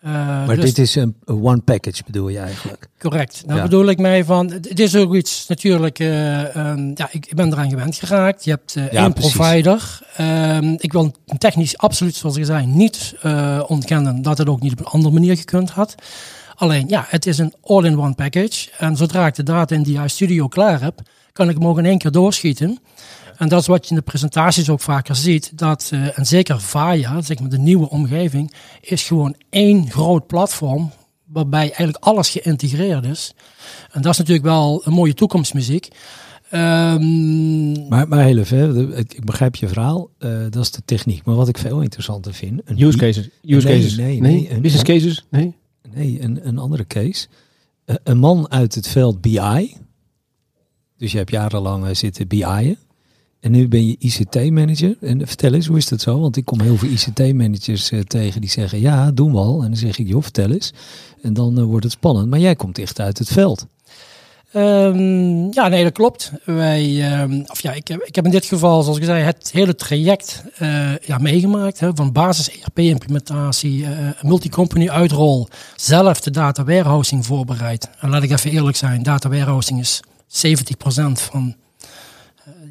Uh, 0.05 0.11
maar 0.11 0.55
dus, 0.55 0.65
dit 0.65 0.77
is 0.77 0.95
een 0.95 1.15
one 1.25 1.59
package 1.59 2.03
bedoel 2.05 2.29
je 2.29 2.39
eigenlijk? 2.39 2.87
Correct. 2.99 3.43
Nou 3.45 3.57
ja. 3.57 3.63
bedoel 3.63 3.85
ik 3.85 3.99
mij 3.99 4.25
van, 4.25 4.51
het 4.51 4.79
is 4.79 4.95
ook 4.95 5.15
iets 5.15 5.47
natuurlijk, 5.47 5.99
uh, 5.99 6.55
um, 6.55 6.91
ja, 6.95 7.07
ik, 7.11 7.25
ik, 7.25 7.35
ben 7.35 7.51
eraan 7.51 7.69
gewend 7.69 7.95
geraakt. 7.95 8.43
Je 8.43 8.49
hebt 8.49 8.75
uh, 8.75 8.91
ja, 8.91 9.03
één 9.03 9.13
precies. 9.13 9.33
provider. 9.33 9.99
Um, 10.19 10.75
ik 10.77 10.91
wil 10.91 11.15
technisch 11.37 11.77
absoluut, 11.77 12.15
zoals 12.15 12.37
ik 12.37 12.45
zei, 12.45 12.65
niet 12.65 13.15
ontkennen 13.67 14.21
dat 14.21 14.37
het 14.37 14.49
ook 14.49 14.61
niet 14.61 14.71
op 14.71 14.79
een 14.79 14.85
andere 14.85 15.13
manier 15.13 15.37
gekund 15.37 15.69
had. 15.69 15.95
Alleen, 16.55 16.87
ja, 16.87 17.05
het 17.07 17.25
is 17.25 17.37
een 17.37 17.53
all-in-one 17.63 18.13
package. 18.13 18.69
En 18.77 18.95
zodra 18.95 19.27
ik 19.27 19.35
de 19.35 19.43
data 19.43 19.75
in 19.75 19.83
die 19.83 20.07
Studio 20.07 20.47
klaar 20.47 20.81
heb, 20.81 21.01
kan 21.33 21.49
ik 21.49 21.57
hem 21.57 21.67
ook 21.67 21.77
in 21.77 21.85
één 21.85 21.97
keer 21.97 22.11
doorschieten. 22.11 22.79
En 23.41 23.49
dat 23.49 23.61
is 23.61 23.67
wat 23.67 23.83
je 23.83 23.89
in 23.89 23.95
de 23.95 24.01
presentaties 24.01 24.69
ook 24.69 24.79
vaker 24.79 25.15
ziet. 25.15 25.57
Dat, 25.57 25.91
uh, 25.93 26.17
en 26.17 26.25
zeker 26.25 26.59
VAIA, 26.59 27.21
zeg 27.21 27.39
maar 27.39 27.49
de 27.49 27.57
nieuwe 27.57 27.89
omgeving, 27.89 28.53
is 28.81 29.03
gewoon 29.03 29.35
één 29.49 29.89
groot 29.89 30.27
platform. 30.27 30.91
Waarbij 31.25 31.61
eigenlijk 31.61 31.97
alles 31.99 32.29
geïntegreerd 32.29 33.05
is. 33.05 33.33
En 33.91 34.01
dat 34.01 34.11
is 34.11 34.17
natuurlijk 34.17 34.45
wel 34.45 34.81
een 34.85 34.93
mooie 34.93 35.13
toekomstmuziek. 35.13 35.87
Um, 36.53 37.87
maar, 37.87 38.07
maar 38.07 38.23
heel 38.23 38.37
even, 38.37 38.97
ik 38.97 39.25
begrijp 39.25 39.55
je 39.55 39.67
verhaal. 39.67 40.09
Uh, 40.19 40.39
dat 40.49 40.63
is 40.63 40.71
de 40.71 40.81
techniek. 40.85 41.25
Maar 41.25 41.35
wat 41.35 41.47
ik 41.47 41.57
veel 41.57 41.81
interessanter 41.81 42.33
vind. 42.33 42.61
Een 42.65 42.81
use 42.81 42.97
cases. 42.97 43.29
Use 43.43 43.67
nee, 43.67 43.77
cases. 43.77 43.97
Nee, 43.97 44.19
nee. 44.19 44.59
Business 44.59 44.83
cases. 44.83 45.25
Nee. 45.29 45.55
Nee, 45.93 46.21
een, 46.21 46.47
een 46.47 46.57
andere 46.57 46.87
case. 46.87 47.27
Uh, 47.85 47.95
een 48.03 48.17
man 48.17 48.51
uit 48.51 48.75
het 48.75 48.87
veld 48.87 49.21
BI 49.21 49.75
Dus 50.97 51.11
je 51.11 51.17
hebt 51.17 51.31
jarenlang 51.31 51.85
eh, 51.85 51.93
zitten 51.93 52.27
BI'en. 52.27 52.77
En 53.41 53.51
nu 53.51 53.67
ben 53.67 53.87
je 53.87 53.95
ICT-manager. 53.99 54.95
En 55.01 55.27
vertel 55.27 55.53
eens, 55.53 55.65
hoe 55.65 55.77
is 55.77 55.87
dat 55.87 56.01
zo? 56.01 56.19
Want 56.19 56.37
ik 56.37 56.45
kom 56.45 56.61
heel 56.61 56.77
veel 56.77 56.89
ICT-managers 56.89 57.91
tegen 58.07 58.41
die 58.41 58.49
zeggen, 58.49 58.79
ja, 58.79 59.11
doen 59.11 59.31
we 59.31 59.37
al. 59.37 59.61
En 59.61 59.67
dan 59.67 59.77
zeg 59.77 59.97
ik, 59.97 60.07
joh, 60.07 60.21
vertel 60.21 60.51
eens. 60.51 60.73
En 61.21 61.33
dan 61.33 61.63
wordt 61.63 61.83
het 61.83 61.93
spannend. 61.93 62.29
Maar 62.29 62.39
jij 62.39 62.55
komt 62.55 62.77
echt 62.77 62.99
uit 62.99 63.17
het 63.17 63.27
veld. 63.27 63.67
Um, 64.55 65.53
ja, 65.53 65.67
nee, 65.67 65.83
dat 65.83 65.93
klopt. 65.93 66.31
Wij, 66.45 67.21
um, 67.21 67.43
of 67.47 67.61
ja, 67.61 67.73
ik, 67.73 67.87
heb, 67.87 68.01
ik 68.01 68.15
heb 68.15 68.25
in 68.25 68.31
dit 68.31 68.45
geval, 68.45 68.83
zoals 68.83 68.97
ik 68.97 69.03
zei, 69.03 69.23
het 69.23 69.49
hele 69.51 69.75
traject 69.75 70.43
uh, 70.59 70.97
ja, 70.97 71.17
meegemaakt. 71.17 71.79
Hè, 71.79 71.89
van 71.95 72.11
basis 72.11 72.49
ERP-implementatie, 72.49 73.81
uh, 73.81 73.89
multi-company 74.21 74.89
uitrol, 74.89 75.47
zelf 75.75 76.21
de 76.21 76.31
data 76.31 76.63
warehousing 76.63 77.25
voorbereid. 77.25 77.89
En 77.99 78.09
laat 78.09 78.23
ik 78.23 78.31
even 78.31 78.51
eerlijk 78.51 78.77
zijn, 78.77 79.03
data 79.03 79.29
warehousing 79.29 79.79
is 79.79 80.01
70% 80.27 81.11
van 81.11 81.55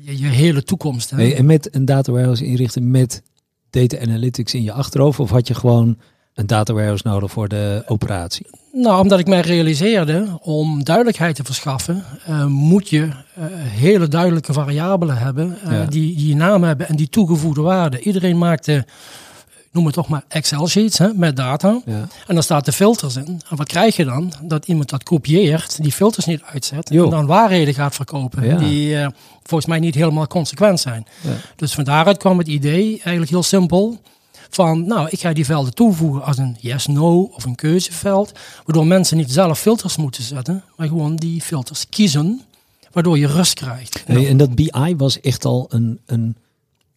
je, 0.04 0.18
je, 0.18 0.26
hele 0.26 0.62
toekomst. 0.62 1.10
Hè. 1.10 1.16
Nee, 1.16 1.34
en 1.34 1.46
met 1.46 1.74
een 1.74 1.84
data 1.84 2.12
warehouse 2.12 2.44
inrichten 2.44 2.90
met 2.90 3.22
data 3.70 3.98
analytics 3.98 4.54
in 4.54 4.62
je 4.62 4.72
achterhoofd? 4.72 5.20
Of 5.20 5.30
had 5.30 5.48
je 5.48 5.54
gewoon 5.54 5.98
een 6.34 6.46
data 6.46 6.72
warehouse 6.72 7.08
nodig 7.08 7.30
voor 7.30 7.48
de 7.48 7.82
operatie? 7.86 8.46
Nou, 8.72 9.02
omdat 9.02 9.18
ik 9.18 9.26
mij 9.26 9.40
realiseerde, 9.40 10.38
om 10.42 10.84
duidelijkheid 10.84 11.36
te 11.36 11.44
verschaffen, 11.44 12.04
uh, 12.28 12.44
moet 12.46 12.88
je 12.88 12.98
uh, 12.98 13.44
hele 13.54 14.08
duidelijke 14.08 14.52
variabelen 14.52 15.16
hebben, 15.16 15.58
uh, 15.64 15.72
ja. 15.72 15.84
die, 15.84 16.16
die 16.16 16.36
naam 16.36 16.62
hebben 16.62 16.88
en 16.88 16.96
die 16.96 17.08
toegevoegde 17.08 17.60
waarde. 17.60 18.00
Iedereen 18.00 18.38
maakte, 18.38 18.86
noem 19.72 19.84
het 19.84 19.94
toch 19.94 20.08
maar 20.08 20.24
Excel-sheets 20.28 20.98
hè, 20.98 21.14
met 21.14 21.36
data. 21.36 21.80
Ja. 21.84 22.08
En 22.26 22.34
dan 22.34 22.42
staat 22.42 22.64
de 22.64 22.72
filters 22.72 23.16
in. 23.16 23.40
En 23.50 23.56
wat 23.56 23.68
krijg 23.68 23.96
je 23.96 24.04
dan? 24.04 24.32
Dat 24.42 24.66
iemand 24.66 24.88
dat 24.88 25.02
kopieert, 25.02 25.82
die 25.82 25.92
filters 25.92 26.26
niet 26.26 26.42
uitzet 26.42 26.88
jo. 26.92 27.04
en 27.04 27.10
dan 27.10 27.26
waarheden 27.26 27.74
gaat 27.74 27.94
verkopen. 27.94 28.46
Ja. 28.46 28.56
Die 28.56 28.96
volgens 29.42 29.70
mij 29.70 29.78
niet 29.78 29.94
helemaal 29.94 30.26
consequent 30.26 30.80
zijn. 30.80 31.06
Dus 31.56 31.74
van 31.74 31.84
daaruit 31.84 32.16
kwam 32.16 32.38
het 32.38 32.48
idee, 32.48 32.88
eigenlijk 32.90 33.30
heel 33.30 33.42
simpel 33.42 34.00
van, 34.50 34.86
nou, 34.86 35.08
ik 35.10 35.20
ga 35.20 35.32
die 35.32 35.44
velden 35.44 35.74
toevoegen 35.74 36.24
als 36.24 36.38
een 36.38 36.56
yes-no 36.60 37.22
of 37.22 37.44
een 37.44 37.54
keuzeveld, 37.54 38.32
waardoor 38.64 38.86
mensen 38.86 39.16
niet 39.16 39.32
zelf 39.32 39.58
filters 39.58 39.96
moeten 39.96 40.22
zetten, 40.22 40.64
maar 40.76 40.88
gewoon 40.88 41.16
die 41.16 41.40
filters 41.40 41.88
kiezen, 41.88 42.40
waardoor 42.92 43.18
je 43.18 43.26
rust 43.26 43.54
krijgt. 43.54 44.04
En 44.04 44.36
dat 44.36 44.54
BI 44.54 44.94
was 44.96 45.20
echt 45.20 45.44
al 45.44 45.66
een, 45.68 46.00
een 46.06 46.36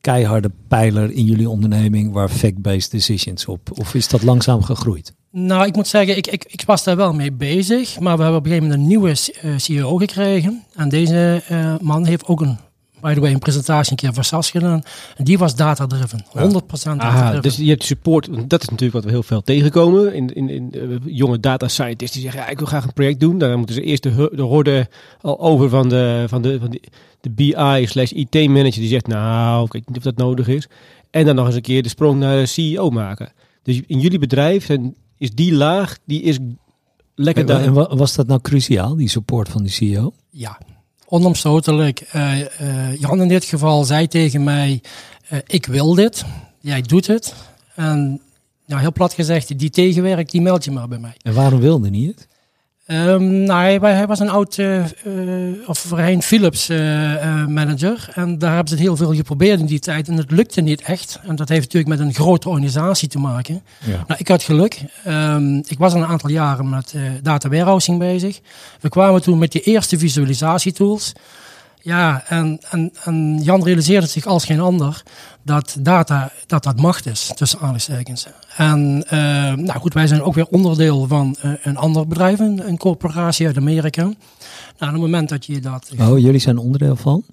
keiharde 0.04 0.52
pijler 0.68 1.12
in 1.12 1.26
jullie 1.26 1.50
onderneming 1.50 2.12
waar 2.12 2.30
fact-based 2.30 2.92
decisions 2.92 3.46
op, 3.46 3.80
of 3.80 3.94
is 3.94 4.08
dat 4.08 4.24
langzaam 4.24 4.64
gegroeid? 4.64 5.14
Nou, 5.32 5.66
ik 5.66 5.76
moet 5.76 5.88
zeggen, 5.88 6.18
ik, 6.18 6.28
ik, 6.28 6.46
ik 6.48 6.64
was 6.66 6.84
daar 6.84 6.96
wel 6.96 7.14
mee 7.14 7.32
bezig, 7.32 8.00
maar 8.00 8.18
we 8.18 8.22
hebben 8.24 8.40
op 8.40 8.46
een 8.46 8.52
gegeven 8.52 8.70
moment 8.70 8.82
een 8.82 8.88
nieuwe 8.88 9.58
CEO 9.60 9.98
gekregen. 9.98 10.64
En 10.76 10.90
deze 10.90 11.44
uh, 11.52 11.76
man 11.82 12.06
heeft 12.06 12.26
ook 12.26 12.42
een 12.42 12.58
by 13.04 13.14
the 13.14 13.20
way, 13.20 13.32
een 13.32 13.40
presentatie 13.40 13.92
een 13.92 13.98
keer 13.98 14.14
voor 14.14 14.24
SAS 14.24 14.52
gedaan. 14.52 14.84
En 15.16 15.24
die 15.24 15.38
was 15.38 15.56
data-driven. 15.56 16.26
100% 16.26 16.30
data-driven. 16.32 17.42
Dus 17.42 17.56
je 17.56 17.70
hebt 17.70 17.84
support. 17.84 18.50
Dat 18.50 18.62
is 18.62 18.70
natuurlijk 18.70 18.94
wat 18.94 19.04
we 19.04 19.10
heel 19.10 19.24
veel 19.24 19.42
tegenkomen. 19.42 20.14
In, 20.14 20.34
in, 20.34 20.50
in 20.50 20.72
uh, 20.76 20.98
jonge 21.06 21.40
data 21.40 21.68
scientists 21.68 22.14
die 22.14 22.22
zeggen, 22.22 22.42
ja, 22.42 22.48
ik 22.48 22.58
wil 22.58 22.68
graag 22.68 22.84
een 22.84 22.94
project 22.94 23.20
doen. 23.20 23.38
Dan 23.38 23.58
moeten 23.58 23.76
ze 23.76 23.82
eerst 23.82 24.04
de, 24.04 24.32
de 24.36 24.42
horde 24.42 24.88
al 25.22 25.40
over 25.40 25.70
van 25.70 25.90
de, 25.90 26.26
van 26.28 26.42
de, 26.42 26.60
van 26.60 26.70
de, 26.70 26.82
de 27.24 27.30
BI 27.30 27.86
slash 27.88 28.12
IT 28.12 28.34
manager. 28.34 28.80
Die 28.82 28.88
zegt, 28.88 29.08
nou, 29.08 29.66
ik 29.66 29.74
weet 29.74 29.88
niet 29.88 29.98
of 29.98 30.04
dat 30.04 30.18
nodig 30.18 30.48
is. 30.48 30.68
En 31.12 31.26
dan 31.26 31.36
nog 31.36 31.46
eens 31.46 31.56
een 31.56 31.62
keer 31.62 31.84
de 31.84 31.90
sprong 31.90 32.20
naar 32.20 32.38
de 32.38 32.46
CEO 32.46 32.90
maken. 32.90 33.32
Dus 33.64 33.82
in 33.88 34.00
jullie 34.00 34.20
bedrijf 34.20 34.70
is 35.18 35.32
die 35.32 35.54
laag, 35.54 35.98
die 36.06 36.22
is 36.22 36.38
lekker 37.16 37.46
daar. 37.46 37.64
En 37.64 37.98
was 37.98 38.16
dat 38.16 38.28
nou 38.28 38.42
cruciaal, 38.42 38.96
die 38.96 39.08
support 39.08 39.50
van 39.50 39.62
die 39.62 39.72
CEO? 39.72 40.14
Ja, 40.30 40.58
onomstotelijk. 41.08 42.10
Uh, 42.16 42.40
uh, 42.40 43.00
Jan 43.00 43.22
in 43.22 43.28
dit 43.28 43.46
geval 43.46 43.84
zei 43.84 44.08
tegen 44.08 44.44
mij, 44.44 44.82
uh, 45.32 45.40
ik 45.48 45.66
wil 45.66 45.96
dit, 45.96 46.26
jij 46.60 46.82
doet 46.82 47.08
het. 47.08 47.36
En 47.76 48.22
nou, 48.66 48.82
heel 48.82 48.92
plat 48.92 49.14
gezegd, 49.14 49.60
die 49.60 49.70
tegenwerk, 49.70 50.32
die 50.32 50.42
meld 50.42 50.64
je 50.64 50.72
maar 50.72 50.88
bij 50.88 51.00
mij. 51.00 51.16
En 51.22 51.34
waarom 51.34 51.60
wilde 51.60 51.90
hij 51.90 52.00
het? 52.00 52.28
Um, 52.88 53.44
nou, 53.44 53.62
hij, 53.62 53.94
hij, 53.96 54.08
was 54.08 54.20
een 54.20 54.30
oud, 54.30 54.58
uh, 54.58 54.76
uh, 54.78 54.84
of 55.66 55.80
voorheen 55.80 56.22
Philips 56.22 56.70
uh, 56.70 57.46
manager. 57.46 58.08
En 58.14 58.38
daar 58.38 58.50
hebben 58.50 58.68
ze 58.68 58.74
het 58.74 58.84
heel 58.84 58.96
veel 58.96 59.14
geprobeerd 59.14 59.60
in 59.60 59.66
die 59.66 59.80
tijd. 59.80 60.08
En 60.08 60.18
het 60.18 60.32
lukte 60.32 60.62
niet 60.62 60.82
echt. 60.82 61.20
En 61.28 61.36
dat 61.36 61.50
heeft 61.50 61.64
natuurlijk 61.64 62.00
met 62.00 62.08
een 62.08 62.14
grote 62.14 62.50
organisatie 62.50 63.08
te 63.08 63.20
maken. 63.20 63.62
Ja. 63.86 64.04
Nou, 64.08 64.20
ik 64.20 64.28
had 64.28 64.44
geluk. 64.44 64.82
Um, 65.08 65.64
ik 65.68 65.78
was 65.78 65.94
al 65.94 66.02
een 66.02 66.08
aantal 66.08 66.30
jaren 66.30 66.70
met 66.70 66.96
data 67.22 67.50
warehousing 67.50 68.00
bezig. 68.00 68.40
We 68.80 68.90
kwamen 68.90 69.22
toen 69.22 69.38
met 69.38 69.52
de 69.52 69.62
eerste 69.62 69.98
visualisatietools. 69.98 71.14
Ja, 71.86 72.24
en, 72.28 72.60
en, 72.70 72.92
en 73.04 73.40
Jan 73.42 73.64
realiseerde 73.64 74.08
zich 74.08 74.26
als 74.26 74.46
geen 74.46 74.60
ander 74.60 75.04
dat 75.42 75.76
data 75.80 76.32
dat 76.46 76.64
dat 76.64 76.80
macht 76.80 77.06
is, 77.06 77.32
tussen 77.36 77.60
aanhalingstekens. 77.60 78.28
En 78.58 79.04
uh, 79.06 79.12
nou 79.54 79.80
goed, 79.80 79.94
wij 79.94 80.08
zijn 80.08 80.22
ook 80.22 80.34
weer 80.34 80.48
onderdeel 80.48 81.08
van 81.08 81.36
uh, 81.46 81.52
een 81.64 81.78
ander 81.78 82.08
bedrijf, 82.08 82.40
een, 82.40 82.68
een, 82.68 82.78
corporatie 82.78 83.48
uit 83.48 83.58
Amerika. 83.58 84.02
Nou, 84.02 84.16
op 84.80 84.92
het 84.92 84.96
moment 84.96 85.30
dat 85.30 85.46
je 85.46 85.60
dat... 85.60 85.92
Oh, 86.00 86.20
jullie 86.20 86.40
zijn 86.40 86.58
onderdeel 86.58 86.96
van? 86.96 87.24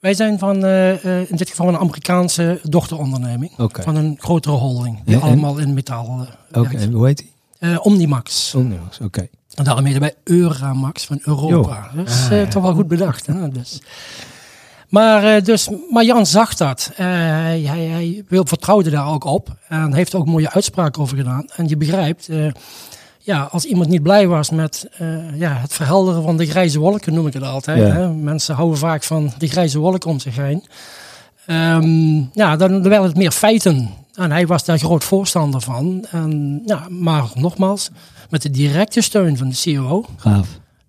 Wij 0.00 0.14
zijn 0.14 0.38
van, 0.38 0.64
uh, 0.64 1.30
in 1.30 1.36
dit 1.36 1.50
geval 1.50 1.68
een 1.68 1.78
Amerikaanse 1.78 2.60
dochteronderneming. 2.62 3.58
Okay. 3.58 3.84
Van 3.84 3.96
een 3.96 4.16
grotere 4.20 4.54
holding, 4.54 5.04
die 5.04 5.16
ja, 5.16 5.20
allemaal 5.20 5.58
in 5.58 5.74
metaal 5.74 6.26
Oké, 6.52 6.76
en 6.76 6.92
hoe 6.92 7.06
heet 7.06 7.16
die? 7.16 7.80
Omnimax. 7.80 8.54
Omnimax, 8.54 8.96
oké. 8.96 9.04
Okay. 9.04 9.30
En 9.56 9.64
daarmee 9.64 9.98
bij 9.98 10.14
Euramax 10.24 11.04
van 11.04 11.18
Europa. 11.22 11.90
Jo. 11.92 11.96
Dat 11.96 12.08
is 12.08 12.28
ah, 12.30 12.48
toch 12.48 12.62
wel 12.62 12.74
goed 12.74 12.88
bedacht. 12.88 13.26
Hè? 13.26 13.48
Dus. 13.48 13.80
Maar, 14.88 15.36
uh, 15.36 15.42
dus, 15.42 15.68
maar 15.90 16.04
Jan 16.04 16.26
zag 16.26 16.54
dat. 16.54 16.90
Uh, 16.92 16.96
hij, 16.98 17.60
hij, 17.68 18.24
vertrouwde 18.28 18.90
daar 18.90 19.08
ook 19.08 19.24
op. 19.24 19.56
En 19.68 19.94
heeft 19.94 20.14
ook 20.14 20.26
mooie 20.26 20.50
uitspraken 20.50 21.02
over 21.02 21.16
gedaan. 21.16 21.44
En 21.56 21.68
je 21.68 21.76
begrijpt, 21.76 22.28
uh, 22.28 22.52
ja, 23.18 23.42
als 23.42 23.64
iemand 23.64 23.88
niet 23.88 24.02
blij 24.02 24.26
was 24.26 24.50
met 24.50 24.88
ja, 25.34 25.52
het 25.52 25.72
verhelderen 25.72 26.22
van 26.22 26.36
de 26.36 26.46
grijze 26.46 26.78
wolken, 26.78 27.14
noem 27.14 27.26
ik 27.26 27.32
het 27.32 27.42
altijd. 27.42 27.78
Ja. 27.78 27.94
Hè? 27.94 28.12
Mensen 28.12 28.54
houden 28.54 28.78
vaak 28.78 29.02
van 29.02 29.32
die 29.38 29.48
grijze 29.48 29.78
wolken 29.78 30.10
om 30.10 30.20
zich 30.20 30.36
heen. 30.36 30.64
Um, 31.46 32.30
ja, 32.32 32.56
dan, 32.56 32.70
dan 32.70 32.88
werden 32.88 33.08
het 33.08 33.16
meer 33.16 33.30
feiten. 33.30 33.90
En 34.16 34.30
hij 34.30 34.46
was 34.46 34.64
daar 34.64 34.78
groot 34.78 35.04
voorstander 35.04 35.60
van. 35.60 36.06
En, 36.10 36.62
ja, 36.66 36.86
maar 36.88 37.30
nogmaals, 37.34 37.90
met 38.30 38.42
de 38.42 38.50
directe 38.50 39.00
steun 39.00 39.36
van 39.36 39.48
de 39.48 39.54
CEO. 39.54 40.04
Gaaf. 40.16 40.48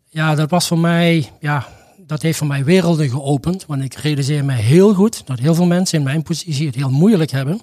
Ja, 0.09 0.35
dat 0.35 0.49
was 0.49 0.67
voor 0.67 0.79
mij, 0.79 1.29
ja, 1.39 1.67
dat 1.97 2.21
heeft 2.21 2.37
voor 2.37 2.47
mij 2.47 2.63
werelden 2.63 3.09
geopend. 3.09 3.65
Want 3.65 3.83
ik 3.83 3.93
realiseer 3.93 4.45
me 4.45 4.53
heel 4.53 4.93
goed 4.93 5.21
dat 5.25 5.39
heel 5.39 5.55
veel 5.55 5.65
mensen 5.65 5.97
in 5.97 6.03
mijn 6.03 6.23
positie 6.23 6.65
het 6.65 6.75
heel 6.75 6.91
moeilijk 6.91 7.31
hebben 7.31 7.61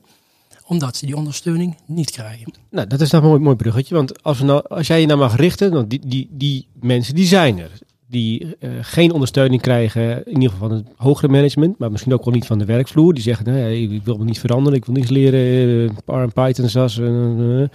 omdat 0.66 0.96
ze 0.96 1.06
die 1.06 1.16
ondersteuning 1.16 1.76
niet 1.86 2.10
krijgen. 2.10 2.52
Nou, 2.70 2.86
dat 2.86 3.00
is 3.00 3.10
dan 3.10 3.22
een 3.22 3.28
mooi, 3.28 3.40
mooi 3.40 3.56
bruggetje. 3.56 3.94
Want 3.94 4.22
als, 4.22 4.38
we 4.38 4.44
nou, 4.44 4.64
als 4.68 4.86
jij 4.86 5.00
je 5.00 5.06
nou 5.06 5.18
mag 5.18 5.36
richten, 5.36 5.70
dan 5.70 5.88
die, 5.88 6.00
die, 6.06 6.28
die 6.30 6.68
mensen 6.80 7.14
die 7.14 7.26
zijn 7.26 7.58
er. 7.58 7.70
Die 8.14 8.44
uh, 8.44 8.70
geen 8.80 9.12
ondersteuning 9.12 9.60
krijgen, 9.60 10.26
in 10.26 10.34
ieder 10.34 10.50
geval 10.50 10.68
van 10.68 10.76
het 10.76 10.86
hogere 10.96 11.28
management, 11.28 11.78
maar 11.78 11.90
misschien 11.90 12.12
ook 12.12 12.24
wel 12.24 12.34
niet 12.34 12.46
van 12.46 12.58
de 12.58 12.64
werkvloer. 12.64 13.14
Die 13.14 13.22
zeggen, 13.22 13.44
nee, 13.46 13.88
ik 13.88 14.04
wil 14.04 14.16
me 14.16 14.24
niet 14.24 14.38
veranderen, 14.38 14.78
ik 14.78 14.84
wil 14.84 14.94
niets 14.94 15.10
leren, 15.10 15.96
uh, 16.10 16.26
Python, 16.34 16.68
SAS. 16.68 16.98
Uh, 16.98 17.66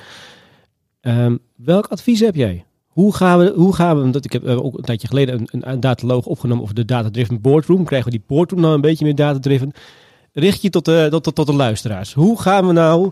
um, 1.01 1.39
welk 1.55 1.87
advies 1.87 2.19
heb 2.19 2.35
jij? 2.35 2.65
Hoe 2.87 3.15
gaan 3.15 3.39
we, 3.39 3.53
hoe 3.55 3.75
gaan 3.75 4.03
we, 4.03 4.09
dat 4.09 4.25
ik 4.25 4.31
heb 4.31 4.45
ook 4.45 4.77
een 4.77 4.83
tijdje 4.83 5.07
geleden 5.07 5.47
een, 5.51 5.69
een 5.69 5.79
dataloog 5.79 6.25
opgenomen 6.25 6.63
over 6.63 6.75
de 6.75 6.85
data-driven 6.85 7.41
boardroom. 7.41 7.83
Krijgen 7.83 8.11
we 8.11 8.17
die 8.17 8.25
boardroom 8.27 8.61
nou 8.61 8.73
een 8.73 8.81
beetje 8.81 9.05
meer 9.05 9.15
data-driven? 9.15 9.71
Richt 10.33 10.61
je 10.61 10.69
tot 10.69 10.85
de, 10.85 11.07
tot, 11.09 11.23
tot, 11.23 11.35
tot 11.35 11.47
de 11.47 11.53
luisteraars. 11.53 12.13
Hoe 12.13 12.41
gaan 12.41 12.67
we 12.67 12.73
nou 12.73 13.11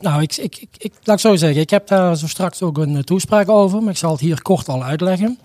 nou, 0.00 0.22
ik, 0.22 0.36
ik, 0.36 0.56
ik, 0.56 0.68
ik, 0.78 0.92
laat 1.02 1.16
ik 1.16 1.22
zo 1.22 1.36
zeggen, 1.36 1.60
ik 1.60 1.70
heb 1.70 1.86
daar 1.86 2.16
zo 2.16 2.26
straks 2.26 2.62
ook 2.62 2.78
een 2.78 3.04
toespraak 3.04 3.48
over, 3.48 3.82
maar 3.82 3.92
ik 3.92 3.98
zal 3.98 4.10
het 4.10 4.20
hier 4.20 4.42
kort 4.42 4.68
al 4.68 4.84
uitleggen. 4.84 5.38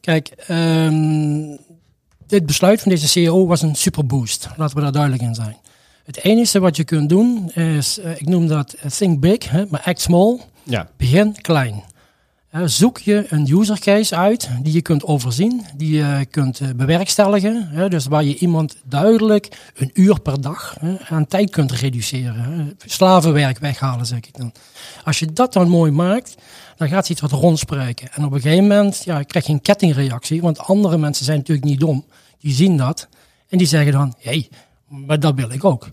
Kijk, 0.00 0.30
um, 0.50 1.58
dit 2.26 2.46
besluit 2.46 2.80
van 2.80 2.90
deze 2.90 3.08
CEO 3.08 3.46
was 3.46 3.62
een 3.62 3.74
superboost. 3.74 4.48
Laten 4.56 4.76
we 4.76 4.82
daar 4.82 4.92
duidelijk 4.92 5.22
in 5.22 5.34
zijn. 5.34 5.56
Het 6.04 6.24
enige 6.24 6.60
wat 6.60 6.76
je 6.76 6.84
kunt 6.84 7.08
doen 7.08 7.50
is, 7.50 7.98
uh, 7.98 8.10
ik 8.10 8.26
noem 8.26 8.46
dat 8.46 8.76
think 8.96 9.20
big, 9.20 9.50
hè, 9.50 9.64
maar 9.68 9.82
act 9.84 10.00
small. 10.00 10.40
Ja. 10.62 10.88
Begin 10.96 11.40
klein. 11.40 11.82
Uh, 12.54 12.62
zoek 12.64 12.98
je 12.98 13.26
een 13.28 13.58
user 13.58 13.78
case 13.78 14.16
uit 14.16 14.48
die 14.62 14.72
je 14.72 14.82
kunt 14.82 15.04
overzien, 15.04 15.66
die 15.76 15.96
je 15.96 16.26
kunt 16.30 16.60
uh, 16.60 16.68
bewerkstelligen. 16.76 17.90
Dus 17.90 18.06
waar 18.06 18.24
je 18.24 18.38
iemand 18.38 18.76
duidelijk 18.84 19.70
een 19.74 19.90
uur 19.94 20.20
per 20.20 20.40
dag 20.40 20.76
aan 21.08 21.26
tijd 21.26 21.50
kunt 21.50 21.72
reduceren. 21.72 22.76
Slavenwerk 22.86 23.58
weghalen, 23.58 24.06
zeg 24.06 24.18
ik 24.18 24.38
dan. 24.38 24.52
Als 25.04 25.18
je 25.18 25.32
dat 25.32 25.52
dan 25.52 25.68
mooi 25.68 25.90
maakt, 25.90 26.34
dan 26.76 26.88
gaat 26.88 27.08
iets 27.08 27.20
wat 27.20 27.30
rondspreken. 27.30 28.12
En 28.12 28.24
op 28.24 28.32
een 28.32 28.40
gegeven 28.40 28.66
moment 28.66 29.04
ja, 29.04 29.22
krijg 29.22 29.46
je 29.46 29.52
een 29.52 29.60
kettingreactie, 29.60 30.40
want 30.40 30.58
andere 30.58 30.98
mensen 30.98 31.24
zijn 31.24 31.38
natuurlijk 31.38 31.66
niet 31.66 31.80
dom. 31.80 32.04
Die 32.40 32.52
zien 32.52 32.76
dat 32.76 33.08
en 33.48 33.58
die 33.58 33.66
zeggen 33.66 33.92
dan, 33.92 34.14
hé, 34.18 34.30
hey, 34.30 34.48
maar 34.86 35.20
dat 35.20 35.34
wil 35.34 35.50
ik 35.50 35.64
ook. 35.64 35.84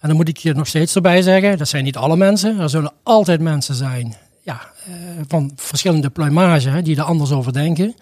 En 0.00 0.08
dan 0.08 0.16
moet 0.16 0.28
ik 0.28 0.36
je 0.36 0.54
nog 0.54 0.66
steeds 0.66 0.94
erbij 0.94 1.22
zeggen, 1.22 1.58
dat 1.58 1.68
zijn 1.68 1.84
niet 1.84 1.96
alle 1.96 2.16
mensen. 2.16 2.60
Er 2.60 2.70
zullen 2.70 2.92
altijd 3.02 3.40
mensen 3.40 3.74
zijn 3.74 4.16
ja, 4.48 4.60
uh, 4.88 4.94
van 5.26 5.52
verschillende 5.56 6.10
pluimage 6.10 6.82
die 6.82 6.96
er 6.96 7.02
anders 7.02 7.32
over 7.32 7.52
denken. 7.52 7.94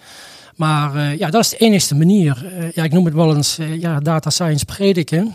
Maar 0.57 0.97
uh, 0.97 1.19
ja, 1.19 1.31
dat 1.31 1.43
is 1.43 1.49
de 1.49 1.57
enigste 1.57 1.95
manier. 1.95 2.53
Uh, 2.59 2.73
ja, 2.73 2.85
ik 2.85 2.93
noem 2.93 3.05
het 3.05 3.15
wel 3.15 3.37
eens 3.37 3.59
ja, 3.79 4.00
data 4.00 4.31
science 4.31 4.65
prediken. 4.65 5.35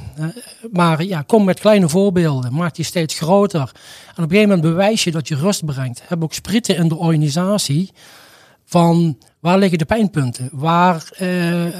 maar 0.71 1.03
ja, 1.03 1.21
kom 1.21 1.43
met 1.43 1.59
kleine 1.59 1.89
voorbeelden. 1.89 2.53
Maak 2.53 2.75
die 2.75 2.85
steeds 2.85 3.19
groter. 3.19 3.59
En 3.59 3.67
op 3.67 4.17
een 4.17 4.23
gegeven 4.23 4.49
moment 4.49 4.61
bewijs 4.61 5.03
je 5.03 5.11
dat 5.11 5.27
je 5.27 5.35
rust 5.35 5.65
brengt. 5.65 6.01
Heb 6.07 6.23
ook 6.23 6.33
spritten 6.33 6.75
in 6.75 6.87
de 6.87 6.95
organisatie 6.95 7.91
van 8.65 9.17
waar 9.39 9.57
liggen 9.57 9.77
de 9.77 9.85
pijnpunten? 9.85 10.49
Waar 10.51 11.09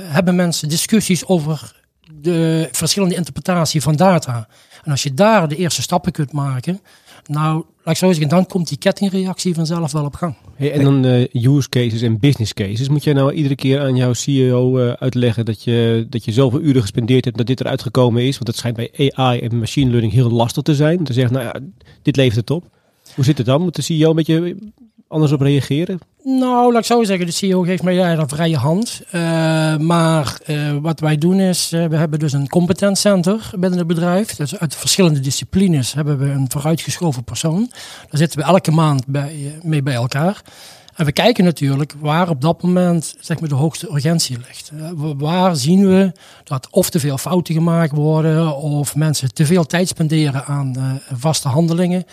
hebben 0.08 0.36
mensen 0.36 0.70
discussies 0.70 1.26
over 1.26 1.76
de 2.14 2.70
verschillende 2.72 3.16
interpretatie 3.16 3.82
van 3.82 3.96
data? 3.96 4.48
En 4.84 4.92
als 4.92 5.04
je 5.04 5.14
daar 5.14 5.48
de 5.48 5.56
eerste 5.56 5.82
stappen 5.82 6.12
kunt 6.12 6.32
maken, 6.32 6.82
nou, 7.26 7.54
laat 7.84 7.94
ik 7.94 7.98
zo 7.98 8.08
zeggen, 8.08 8.30
dan 8.30 8.46
komt 8.46 8.68
die 8.68 8.78
kettingreactie 8.78 9.54
vanzelf 9.54 9.92
wel 9.92 10.06
op 10.06 10.16
gang. 10.16 10.36
En 10.58 10.84
dan 10.84 11.06
uh, 11.06 11.28
use 11.32 11.70
cases 11.70 12.02
en 12.02 12.20
business 12.20 12.54
cases. 12.54 12.90
Moet 12.90 13.04
jij 13.04 13.14
nou 13.14 13.34
iedere 13.34 13.56
keer 13.56 13.82
aan 13.82 13.96
jouw 13.96 14.14
CEO 14.14 14.78
eh, 14.78 14.94
uitleggen 14.94 15.46
dat 15.46 15.64
je, 15.64 16.06
dat 16.10 16.26
je 16.26 16.32
zoveel 16.32 16.62
uren 16.62 16.82
gespendeerd 16.82 17.26
hebt 17.26 17.38
dat 17.38 17.48
dit 17.48 17.60
eruit 17.60 17.82
gekomen 17.82 18.24
is? 18.24 18.36
Want 18.36 18.48
het 18.48 18.58
schijnt 18.58 18.76
bij 18.76 19.12
AI 19.16 19.40
en 19.40 19.60
machine 19.60 19.90
learning 19.90 20.14
heel 20.14 20.30
lastig 20.30 20.64
te 20.64 20.76
zijn. 20.76 21.04
Te 21.04 21.14
zeggen, 21.14 21.34
nou 21.34 21.46
ja, 21.46 21.60
dit 22.02 22.16
levert 22.16 22.36
het 22.36 22.50
op. 22.50 22.66
Hoe 23.16 23.24
zit 23.24 23.38
het 23.38 23.48
dan? 23.48 23.62
Moet 23.62 23.76
de 23.76 23.82
CEO 23.82 24.10
een 24.10 24.16
beetje 24.16 24.58
anders 25.12 25.32
op 25.32 25.42
reageren? 25.42 26.00
Nou, 26.24 26.72
laat 26.72 26.82
ik 26.82 26.88
zo 26.88 27.04
zeggen, 27.04 27.26
de 27.26 27.32
CEO 27.32 27.62
geeft 27.62 27.84
mij 27.84 27.96
daar 27.96 28.28
vrije 28.28 28.58
hand. 28.58 29.02
Uh, 29.06 29.78
maar 29.78 30.38
uh, 30.48 30.78
wat 30.82 31.00
wij 31.00 31.18
doen 31.18 31.40
is, 31.40 31.72
uh, 31.74 31.86
we 31.86 31.96
hebben 31.96 32.20
dus 32.20 32.34
een 32.34 32.50
competentcenter 32.50 33.50
binnen 33.60 33.80
het 33.80 33.88
bedrijf. 33.88 34.36
Dus 34.36 34.58
uit 34.58 34.76
verschillende 34.76 35.20
disciplines 35.20 35.94
hebben 35.94 36.20
we 36.20 36.26
een 36.26 36.46
vooruitgeschoven 36.50 37.24
persoon. 37.24 37.68
Daar 38.10 38.20
zitten 38.20 38.40
we 38.40 38.46
elke 38.46 38.72
maand 38.72 39.06
bij, 39.08 39.60
mee 39.62 39.84
bij 39.84 39.94
elkaar. 39.94 40.42
En 40.96 41.06
we 41.06 41.12
kijken 41.12 41.44
natuurlijk 41.44 41.94
waar 42.00 42.30
op 42.30 42.42
dat 42.42 42.62
moment 42.62 43.16
zeg 43.20 43.40
maar, 43.40 43.50
de 43.50 43.56
hoogste 43.56 43.88
urgentie 43.92 44.38
ligt. 44.48 44.72
waar 45.18 45.56
zien 45.56 45.88
we 45.88 46.12
dat 46.44 46.68
of 46.72 46.90
te 46.90 47.00
veel 47.00 47.18
fouten 47.18 47.54
gemaakt 47.54 47.92
worden 47.92 48.56
of 48.56 48.96
mensen 48.96 49.34
te 49.34 49.46
veel 49.46 49.66
tijd 49.66 49.88
spenderen 49.88 50.46
aan 50.46 51.02
vaste 51.14 51.48
handelingen. 51.48 52.06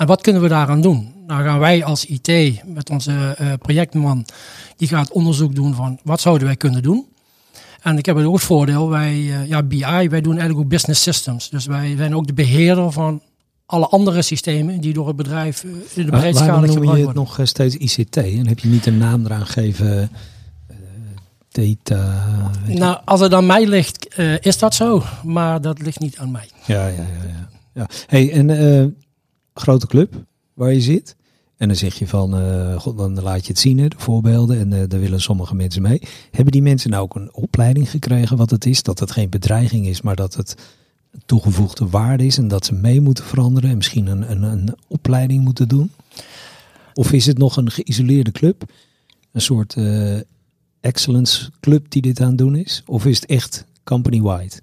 En 0.00 0.06
wat 0.06 0.20
kunnen 0.20 0.42
we 0.42 0.48
daaraan 0.48 0.80
doen? 0.80 1.12
Nou 1.26 1.44
gaan 1.44 1.58
wij 1.58 1.84
als 1.84 2.04
IT 2.04 2.62
met 2.66 2.90
onze 2.90 3.36
uh, 3.40 3.52
projectman, 3.58 4.26
die 4.76 4.88
gaat 4.88 5.12
onderzoek 5.12 5.54
doen 5.54 5.74
van 5.74 5.98
wat 6.02 6.20
zouden 6.20 6.46
wij 6.46 6.56
kunnen 6.56 6.82
doen. 6.82 7.06
En 7.82 7.98
ik 7.98 8.06
heb 8.06 8.16
ook 8.16 8.32
het 8.32 8.42
voordeel, 8.42 8.88
wij, 8.88 9.14
uh, 9.14 9.46
ja, 9.46 9.62
BI, 9.62 10.08
wij 10.08 10.20
doen 10.20 10.32
eigenlijk 10.32 10.58
ook 10.58 10.68
business 10.68 11.02
systems. 11.02 11.50
Dus 11.50 11.66
wij 11.66 11.94
zijn 11.96 12.14
ook 12.14 12.26
de 12.26 12.32
beheerder 12.32 12.92
van 12.92 13.22
alle 13.66 13.86
andere 13.86 14.22
systemen 14.22 14.80
die 14.80 14.92
door 14.92 15.06
het 15.06 15.16
bedrijf 15.16 15.64
uh, 15.64 15.72
in 15.94 16.04
de 16.04 16.10
breedschalige 16.10 16.72
gebruikt 16.72 16.84
worden. 16.84 17.00
je 17.00 17.06
het 17.06 17.14
nog 17.14 17.40
steeds 17.42 17.76
ICT 17.76 18.16
en 18.16 18.46
heb 18.46 18.58
je 18.58 18.68
niet 18.68 18.86
een 18.86 18.98
naam 18.98 19.24
eraan 19.24 19.46
gegeven? 19.46 20.10
Data. 21.50 22.28
Nou, 22.66 22.98
als 23.04 23.20
het 23.20 23.34
aan 23.34 23.46
mij 23.46 23.66
ligt, 23.66 24.18
is 24.40 24.58
dat 24.58 24.74
zo. 24.74 25.02
Maar 25.24 25.60
dat 25.60 25.80
ligt 25.80 26.00
niet 26.00 26.18
aan 26.18 26.30
mij. 26.30 26.48
Ja, 26.66 26.86
ja, 26.86 26.92
ja. 26.92 27.02
ja. 27.28 27.48
ja. 27.72 27.86
Hey, 28.06 28.32
en 28.32 28.48
grote 29.60 29.86
club 29.86 30.24
waar 30.54 30.72
je 30.72 30.80
zit. 30.80 31.16
En 31.56 31.68
dan 31.68 31.76
zeg 31.76 31.94
je 31.94 32.06
van, 32.06 32.42
uh, 32.42 32.86
dan 32.96 33.22
laat 33.22 33.42
je 33.42 33.52
het 33.52 33.58
zien, 33.58 33.76
de 33.76 33.90
voorbeelden. 33.96 34.58
En 34.58 34.72
uh, 34.72 34.82
daar 34.88 35.00
willen 35.00 35.20
sommige 35.20 35.54
mensen 35.54 35.82
mee. 35.82 36.02
Hebben 36.30 36.52
die 36.52 36.62
mensen 36.62 36.90
nou 36.90 37.02
ook 37.02 37.14
een 37.14 37.34
opleiding 37.34 37.90
gekregen 37.90 38.36
wat 38.36 38.50
het 38.50 38.66
is? 38.66 38.82
Dat 38.82 38.98
het 38.98 39.10
geen 39.10 39.28
bedreiging 39.28 39.86
is, 39.86 40.00
maar 40.00 40.16
dat 40.16 40.34
het 40.34 40.54
toegevoegde 41.26 41.88
waarde 41.88 42.26
is. 42.26 42.38
En 42.38 42.48
dat 42.48 42.64
ze 42.64 42.74
mee 42.74 43.00
moeten 43.00 43.24
veranderen 43.24 43.70
en 43.70 43.76
misschien 43.76 44.06
een, 44.06 44.30
een, 44.30 44.42
een 44.42 44.74
opleiding 44.88 45.44
moeten 45.44 45.68
doen? 45.68 45.92
Of 46.94 47.12
is 47.12 47.26
het 47.26 47.38
nog 47.38 47.56
een 47.56 47.70
geïsoleerde 47.70 48.32
club? 48.32 48.72
Een 49.32 49.40
soort 49.40 49.76
uh, 49.76 50.18
excellence 50.80 51.50
club 51.60 51.90
die 51.90 52.02
dit 52.02 52.20
aan 52.20 52.28
het 52.28 52.38
doen 52.38 52.56
is? 52.56 52.82
Of 52.86 53.06
is 53.06 53.20
het 53.20 53.30
echt 53.30 53.64
company-wide? 53.84 54.60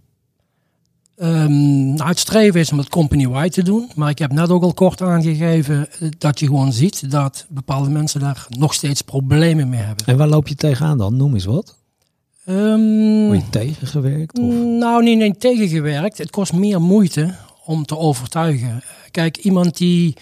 Um, 1.22 1.94
nou, 1.94 2.10
het 2.10 2.20
streven 2.20 2.60
is 2.60 2.72
om 2.72 2.78
het 2.78 2.90
company-wide 2.90 3.50
te 3.50 3.64
doen. 3.64 3.92
Maar 3.96 4.10
ik 4.10 4.20
heb 4.20 4.32
net 4.32 4.50
ook 4.50 4.64
al 4.64 4.74
kort 4.74 5.02
aangegeven 5.02 5.88
dat 6.18 6.40
je 6.40 6.46
gewoon 6.46 6.74
ziet 6.74 7.12
dat 7.12 7.46
bepaalde 7.50 7.90
mensen 7.90 8.20
daar 8.20 8.46
nog 8.50 8.74
steeds 8.74 9.02
problemen 9.02 9.70
mee 9.70 9.80
hebben. 9.80 10.06
En 10.06 10.18
waar 10.18 10.28
loop 10.28 10.48
je 10.48 10.56
tegenaan 10.56 10.98
dan? 10.98 11.16
Noem 11.16 11.34
eens 11.34 11.46
wat. 11.46 11.76
Um, 12.50 13.28
Word 13.28 13.42
je 13.42 13.50
tegengewerkt? 13.50 14.40
Of? 14.40 14.54
Nou, 14.54 15.04
niet, 15.04 15.18
niet 15.18 15.40
tegengewerkt. 15.40 16.18
Het 16.18 16.30
kost 16.30 16.54
meer 16.54 16.82
moeite 16.82 17.34
om 17.66 17.86
te 17.86 17.98
overtuigen. 17.98 18.84
Kijk, 19.12 19.38
iemand 19.38 19.78
die 19.78 20.16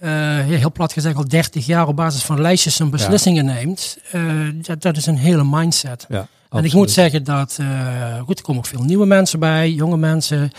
uh, 0.00 0.38
heel 0.38 0.72
plat 0.72 0.92
gezegd 0.92 1.16
al 1.16 1.28
30 1.28 1.66
jaar 1.66 1.88
op 1.88 1.96
basis 1.96 2.22
van 2.22 2.40
lijstjes 2.40 2.80
en 2.80 2.90
beslissingen 2.90 3.44
neemt, 3.44 3.98
uh, 4.14 4.48
dat, 4.54 4.82
dat, 4.82 4.96
is 4.96 5.06
een 5.06 5.16
hele 5.16 5.44
mindset. 5.44 6.06
Ja. 6.08 6.28
En 6.50 6.64
ik 6.64 6.72
moet 6.72 6.90
zeggen 6.90 7.24
dat, 7.24 7.58
uh, 7.60 8.20
goed, 8.20 8.38
er 8.38 8.44
komen 8.44 8.62
ook 8.62 8.68
veel 8.68 8.82
nieuwe 8.82 9.06
mensen 9.06 9.38
bij, 9.38 9.70
jonge 9.70 9.96
mensen. 9.96 10.50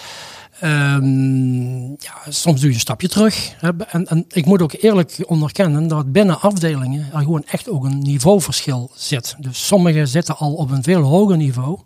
Um, 0.63 1.89
ja, 1.89 2.13
soms 2.29 2.59
doe 2.59 2.69
je 2.69 2.75
een 2.75 2.81
stapje 2.81 3.07
terug. 3.07 3.55
En, 3.89 4.07
en, 4.07 4.25
ik 4.29 4.45
moet 4.45 4.61
ook 4.61 4.73
eerlijk 4.73 5.23
onderkennen 5.25 5.87
dat 5.87 6.11
binnen 6.11 6.41
afdelingen 6.41 7.07
er 7.13 7.19
gewoon 7.19 7.43
echt 7.45 7.69
ook 7.69 7.83
een 7.83 7.99
niveauverschil 8.01 8.91
zit. 8.95 9.35
Dus 9.39 9.67
sommigen 9.67 10.07
zitten 10.07 10.37
al 10.37 10.53
op 10.53 10.71
een 10.71 10.83
veel 10.83 11.01
hoger 11.01 11.37
niveau 11.37 11.79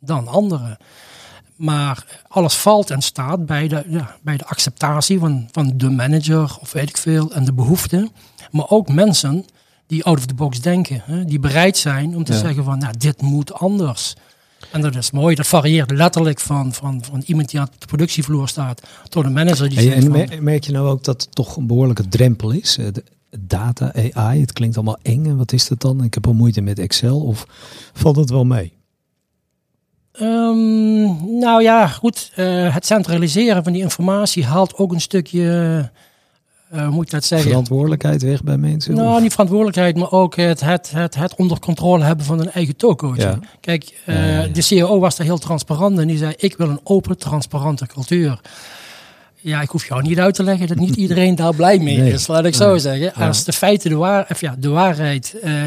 dan 0.00 0.28
anderen. 0.28 0.76
Maar 1.56 2.22
alles 2.28 2.54
valt 2.54 2.90
en 2.90 3.02
staat 3.02 3.46
bij 3.46 3.68
de, 3.68 3.84
ja, 3.88 4.16
bij 4.22 4.36
de 4.36 4.46
acceptatie 4.46 5.18
van, 5.18 5.48
van 5.52 5.72
de 5.76 5.90
manager 5.90 6.56
of 6.60 6.72
weet 6.72 6.88
ik 6.88 6.96
veel 6.96 7.32
en 7.32 7.44
de 7.44 7.52
behoeften. 7.52 8.10
Maar 8.50 8.68
ook 8.68 8.88
mensen 8.88 9.44
die 9.90 10.04
out 10.04 10.18
of 10.18 10.26
the 10.26 10.34
box 10.34 10.60
denken. 10.60 11.02
Hè? 11.04 11.24
Die 11.24 11.38
bereid 11.38 11.76
zijn 11.76 12.16
om 12.16 12.24
te 12.24 12.34
zeggen 12.34 12.64
van, 12.64 12.78
nou, 12.78 12.94
dit 12.98 13.22
moet 13.22 13.52
anders. 13.52 14.14
En 14.72 14.80
dat 14.80 14.94
is 14.94 15.10
mooi. 15.10 15.34
Dat 15.34 15.46
varieert 15.46 15.90
letterlijk 15.90 16.40
van, 16.40 16.72
van, 16.72 17.04
van 17.04 17.22
iemand 17.26 17.50
die 17.50 17.60
aan 17.60 17.68
de 17.78 17.86
productievloer 17.86 18.48
staat 18.48 18.82
tot 19.08 19.24
een 19.24 19.32
manager 19.32 19.68
die 19.68 19.80
zegt 19.80 20.04
En 20.04 20.28
van, 20.28 20.44
merk 20.44 20.64
je 20.64 20.72
nou 20.72 20.88
ook 20.88 21.04
dat 21.04 21.22
het 21.22 21.34
toch 21.34 21.56
een 21.56 21.66
behoorlijke 21.66 22.08
drempel 22.08 22.50
is? 22.50 22.78
Eh, 22.78 22.86
de 22.92 23.04
data, 23.38 23.92
AI, 24.12 24.40
het 24.40 24.52
klinkt 24.52 24.76
allemaal 24.76 24.98
eng. 25.02 25.26
En 25.26 25.36
wat 25.36 25.52
is 25.52 25.68
dat 25.68 25.80
dan? 25.80 26.04
Ik 26.04 26.14
heb 26.14 26.26
al 26.26 26.32
moeite 26.32 26.60
met 26.60 26.78
Excel. 26.78 27.20
Of 27.20 27.46
valt 27.92 28.16
het 28.16 28.30
wel 28.30 28.44
mee? 28.44 28.72
Um, 30.20 31.38
nou 31.38 31.62
ja, 31.62 31.86
goed. 31.86 32.32
Uh, 32.36 32.74
het 32.74 32.86
centraliseren 32.86 33.64
van 33.64 33.72
die 33.72 33.82
informatie 33.82 34.44
haalt 34.44 34.76
ook 34.76 34.92
een 34.92 35.00
stukje 35.00 35.90
uh, 36.74 36.88
moet 36.88 37.04
ik 37.04 37.10
dat 37.10 37.24
zeggen? 37.24 37.48
Verantwoordelijkheid 37.48 38.22
weg 38.22 38.42
bij 38.42 38.56
mensen? 38.56 38.94
Nou, 38.94 39.14
of? 39.14 39.20
niet 39.20 39.30
verantwoordelijkheid, 39.30 39.96
maar 39.96 40.10
ook 40.10 40.36
het, 40.36 40.60
het, 40.60 40.90
het, 40.90 41.14
het 41.14 41.34
onder 41.34 41.58
controle 41.58 42.04
hebben 42.04 42.26
van 42.26 42.40
een 42.40 42.52
eigen 42.52 42.76
toko. 42.76 43.14
Ja. 43.16 43.38
Kijk, 43.60 44.02
uh, 44.06 44.42
de 44.52 44.60
CEO 44.60 44.98
was 44.98 45.16
daar 45.16 45.26
heel 45.26 45.38
transparant 45.38 45.98
en 45.98 46.06
die 46.06 46.18
zei: 46.18 46.34
Ik 46.36 46.56
wil 46.56 46.68
een 46.68 46.80
open, 46.84 47.18
transparante 47.18 47.86
cultuur. 47.86 48.40
Ja, 49.36 49.60
ik 49.60 49.68
hoef 49.68 49.88
jou 49.88 50.02
niet 50.02 50.18
uit 50.18 50.34
te 50.34 50.42
leggen 50.42 50.66
dat 50.66 50.76
niet 50.76 50.96
iedereen 51.04 51.34
daar 51.34 51.54
blij 51.54 51.78
mee 51.78 52.12
is, 52.12 52.26
laat 52.26 52.44
ik 52.44 52.54
zo 52.54 52.78
zeggen. 52.78 53.14
Als 53.14 53.44
de 53.44 53.52
feiten, 53.52 53.90
de, 53.90 53.96
waar, 53.96 54.26
of 54.30 54.40
ja, 54.40 54.54
de 54.58 54.68
waarheid 54.68 55.36
uh, 55.44 55.62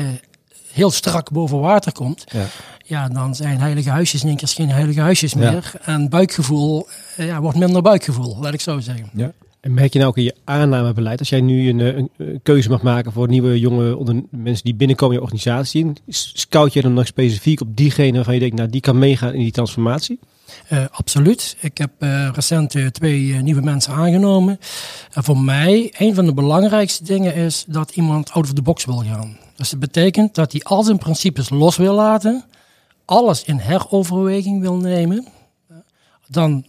heel 0.71 0.91
strak 0.91 1.31
boven 1.31 1.59
water 1.59 1.91
komt, 1.91 2.23
ja. 2.31 2.45
ja. 2.85 3.07
dan 3.07 3.35
zijn 3.35 3.59
heilige 3.59 3.89
huisjes 3.89 4.21
in 4.21 4.27
één 4.27 4.37
keer 4.37 4.47
geen 4.47 4.69
heilige 4.69 5.01
huisjes 5.01 5.33
meer. 5.33 5.71
En 5.81 6.09
buikgevoel 6.09 6.87
ja, 7.17 7.41
wordt 7.41 7.57
minder 7.57 7.81
buikgevoel, 7.81 8.37
laat 8.39 8.53
ik 8.53 8.61
zo 8.61 8.79
zeggen. 8.79 9.09
Ja. 9.13 9.31
En 9.63 9.73
merk 9.73 9.93
je 9.93 9.99
nou 9.99 10.11
ook 10.11 10.17
in 10.17 10.23
je 10.23 10.35
aannamebeleid, 10.43 11.19
als 11.19 11.29
jij 11.29 11.41
nu 11.41 11.69
een, 11.69 11.79
een, 11.79 12.09
een 12.17 12.39
keuze 12.43 12.69
mag 12.69 12.81
maken 12.81 13.11
voor 13.11 13.27
nieuwe 13.27 13.59
jonge 13.59 13.97
onder, 13.97 14.23
mensen 14.29 14.63
die 14.63 14.75
binnenkomen 14.75 15.15
in 15.15 15.21
je 15.21 15.27
organisatie, 15.27 15.91
scout 16.07 16.73
je 16.73 16.81
dan 16.81 16.93
nog 16.93 17.07
specifiek 17.07 17.61
op 17.61 17.77
diegene 17.77 18.15
waarvan 18.15 18.33
je 18.33 18.39
denkt, 18.39 18.55
nou 18.55 18.69
die 18.69 18.81
kan 18.81 18.99
meegaan 18.99 19.33
in 19.33 19.39
die 19.39 19.51
transformatie? 19.51 20.19
Uh, 20.71 20.85
absoluut. 20.91 21.57
Ik 21.59 21.77
heb 21.77 21.91
recent 22.35 22.93
twee 22.93 23.33
nieuwe 23.33 23.61
mensen 23.61 23.93
aangenomen. 23.93 24.59
En 25.11 25.23
voor 25.23 25.37
mij, 25.37 25.93
een 25.97 26.15
van 26.15 26.25
de 26.25 26.33
belangrijkste 26.33 27.03
dingen 27.03 27.35
is 27.35 27.65
dat 27.67 27.91
iemand 27.95 28.31
out 28.31 28.45
of 28.45 28.53
the 28.53 28.61
box 28.61 28.85
wil 28.85 29.03
gaan. 29.03 29.37
Dus 29.55 29.69
dat 29.69 29.79
betekent 29.79 30.35
dat 30.35 30.51
hij 30.51 30.61
al 30.61 30.83
zijn 30.83 30.97
principes 30.97 31.49
los 31.49 31.77
wil 31.77 31.93
laten, 31.95 32.43
alles 33.05 33.43
in 33.43 33.57
heroverweging 33.57 34.61
wil 34.61 34.75
nemen. 34.75 35.27
Dan 36.27 36.65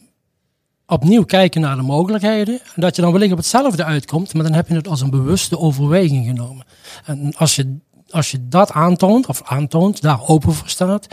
opnieuw 0.86 1.24
kijken 1.24 1.60
naar 1.60 1.76
de 1.76 1.82
mogelijkheden. 1.82 2.60
En 2.74 2.80
dat 2.80 2.96
je 2.96 3.02
dan 3.02 3.12
wellicht 3.12 3.32
op 3.32 3.38
hetzelfde 3.38 3.84
uitkomt, 3.84 4.34
maar 4.34 4.42
dan 4.42 4.52
heb 4.52 4.68
je 4.68 4.74
het 4.74 4.88
als 4.88 5.00
een 5.00 5.10
bewuste 5.10 5.58
overweging 5.58 6.26
genomen. 6.26 6.64
En 7.04 7.34
als 7.36 7.56
je, 7.56 7.76
als 8.10 8.30
je 8.30 8.48
dat 8.48 8.72
aantoont, 8.72 9.26
of 9.26 9.42
aantoont, 9.44 10.00
daar 10.00 10.28
open 10.28 10.52
voor 10.52 10.68
staat, 10.68 11.06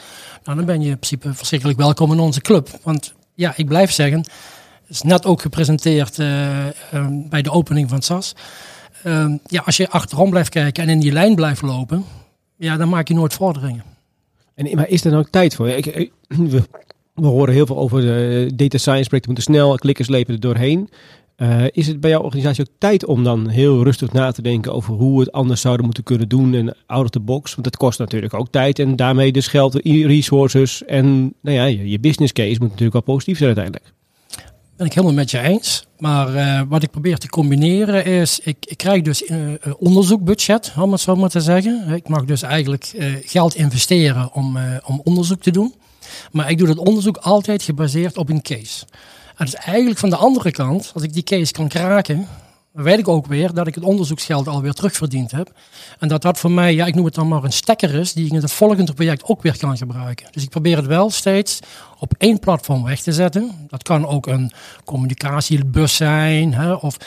nou, 0.44 0.58
dan 0.58 0.66
ben 0.66 0.82
je 0.82 0.90
in 0.90 1.00
principe 1.00 1.34
verschrikkelijk 1.34 1.80
welkom 1.80 2.12
in 2.12 2.20
onze 2.20 2.42
club. 2.42 2.80
Want 2.84 3.14
ja, 3.36 3.54
ik 3.56 3.68
blijf 3.68 3.92
zeggen, 3.92 4.24
is 4.88 5.02
net 5.02 5.26
ook 5.26 5.42
gepresenteerd 5.42 6.18
uh, 6.18 6.66
uh, 6.66 6.72
bij 7.10 7.42
de 7.42 7.52
opening 7.52 7.90
van 7.90 8.02
SAS. 8.02 8.36
Uh, 9.04 9.34
ja, 9.46 9.62
als 9.66 9.78
je 9.78 9.90
achterom 9.90 10.30
blijft 10.30 10.50
kijken 10.50 10.84
en 10.84 10.90
in 10.90 11.00
die 11.00 11.12
lijn 11.12 11.36
blijft 11.36 11.62
lopen, 11.62 12.06
ja, 12.56 12.78
dan 12.78 12.90
maak 12.90 13.08
je 13.08 13.14
nooit 13.14 13.34
vorderingen. 13.34 13.84
En, 14.56 14.76
maar 14.76 14.88
is 14.88 15.06
er 15.06 15.12
nou 15.12 15.26
tijd 15.30 15.56
voor? 15.56 15.70
Ik, 15.70 16.12
horen 17.28 17.54
heel 17.54 17.66
veel 17.66 17.78
over 17.78 18.02
de 18.02 18.52
data 18.56 18.78
science 18.78 19.08
projecten 19.08 19.34
moeten 19.34 19.54
snel, 19.54 19.76
klikkers 19.76 20.08
lepen 20.08 20.34
er 20.34 20.40
doorheen. 20.40 20.90
Eh, 21.42 21.64
is 21.72 21.88
het 21.88 22.00
bij 22.00 22.10
jouw 22.10 22.22
organisatie 22.22 22.64
ook 22.64 22.76
tijd 22.78 23.06
om 23.06 23.24
dan 23.24 23.48
heel 23.48 23.84
rustig 23.84 24.12
na 24.12 24.32
te 24.32 24.42
denken 24.42 24.74
over 24.74 24.94
hoe 24.94 25.14
we 25.14 25.20
het 25.20 25.32
anders 25.32 25.62
zouden 25.62 25.86
moeten 25.86 26.04
kunnen 26.04 26.30
doen 26.30 26.54
en 26.54 26.76
out 26.86 27.04
of 27.04 27.10
the 27.10 27.20
box? 27.20 27.52
Want 27.52 27.64
dat 27.64 27.78
kost 27.78 28.00
natuurlijk 28.00 28.34
ook 28.34 28.48
tijd 28.52 28.80
en 28.80 28.96
daarmee 28.96 29.32
dus 29.32 29.48
geld, 29.48 29.76
resources 29.84 30.84
en 30.86 31.34
nou 31.42 31.56
ja, 31.56 31.66
je, 31.66 32.00
business 32.00 32.34
case 32.34 32.60
moet 32.60 32.70
natuurlijk 32.70 32.94
wel 32.94 33.02
positief 33.02 33.38
zijn 33.38 33.56
uiteindelijk. 33.58 33.94
Ben 34.78 34.86
ik 34.86 34.94
helemaal 34.94 35.16
met 35.16 35.32
je 35.32 35.40
eens. 35.40 35.86
Maar 35.98 36.36
eh, 36.36 36.62
wat 36.70 36.84
ik 36.84 36.92
probeer 36.92 37.18
te 37.18 37.30
combineren 37.30 38.06
is, 38.06 38.40
ik, 38.40 38.74
krijg 38.76 39.02
dus 39.02 39.30
een 39.30 39.60
onderzoekbudget, 39.78 40.74
om 40.80 40.92
het 40.92 41.02
zo 41.02 41.16
maar 41.16 41.30
te 41.30 41.42
zeggen. 41.42 41.90
Ik 41.90 42.08
mag 42.08 42.26
dus 42.26 42.42
eigenlijk 42.42 42.92
eh, 42.98 43.14
geld 43.26 43.56
investeren 43.56 44.34
om, 44.34 44.58
eh, 44.58 44.64
om 44.86 45.02
onderzoek 45.04 45.42
te 45.42 45.52
doen. 45.52 45.74
Maar 46.32 46.50
ik 46.50 46.58
doe 46.58 46.67
dat 46.67 46.78
onderzoek 46.78 47.17
altijd 47.17 47.63
gebaseerd 47.63 48.17
op 48.17 48.30
een 48.30 48.41
case. 48.41 48.86
En 49.36 49.45
dus 49.45 49.56
eigenlijk 49.56 50.00
van 50.00 50.10
de 50.10 50.15
andere 50.15 50.52
kant, 50.52 50.91
als 50.93 51.04
ik 51.04 51.13
die 51.13 51.24
case 51.24 51.52
kan 51.52 51.67
kraken, 51.67 52.28
dan 52.74 52.84
weet 52.84 53.00
ik 53.00 53.08
ook 53.08 53.26
weer 53.26 53.54
dat 53.54 53.67
ik 53.67 53.76
het 53.76 53.84
onderzoeksgeld 53.84 54.47
alweer 54.47 54.74
terugverdiend 54.74 55.32
heb. 55.32 55.52
En 56.00 56.08
dat 56.08 56.21
dat 56.21 56.39
voor 56.39 56.52
mij, 56.52 56.74
ja, 56.74 56.86
ik 56.86 56.95
noem 56.95 57.06
het 57.06 57.15
dan 57.15 57.28
maar 57.28 57.43
een 57.43 57.52
stekker 57.52 57.93
is, 57.93 58.13
die 58.13 58.26
ik 58.26 58.32
in 58.32 58.41
het 58.41 58.52
volgende 58.52 58.93
project 58.93 59.24
ook 59.24 59.41
weer 59.41 59.58
kan 59.58 59.78
gebruiken. 59.78 60.28
Dus 60.32 60.43
ik 60.43 60.50
probeer 60.50 60.78
het 60.78 60.86
wel 60.86 61.10
steeds 61.10 61.60
op 62.00 62.13
één 62.17 62.39
platform 62.39 62.84
weg 62.84 63.02
te 63.02 63.12
zetten. 63.12 63.52
Dat 63.67 63.84
kan 63.84 64.08
ook 64.08 64.28
een 64.28 64.52
communicatiebus 64.86 65.95
zijn, 65.95 66.54
hè, 66.54 66.74
of, 66.74 66.97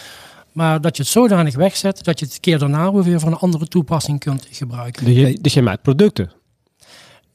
maar 0.52 0.80
dat 0.80 0.96
je 0.96 1.02
het 1.02 1.12
zodanig 1.12 1.54
wegzet 1.54 2.04
dat 2.04 2.18
je 2.18 2.24
het 2.24 2.40
keer 2.40 2.58
daarna 2.58 2.92
weer 2.92 3.20
voor 3.20 3.30
een 3.30 3.38
andere 3.38 3.68
toepassing 3.68 4.18
kunt 4.18 4.46
gebruiken. 4.50 5.04
Dus 5.04 5.14
je, 5.14 5.38
dus 5.40 5.54
je 5.54 5.62
maakt 5.62 5.82
producten? 5.82 6.32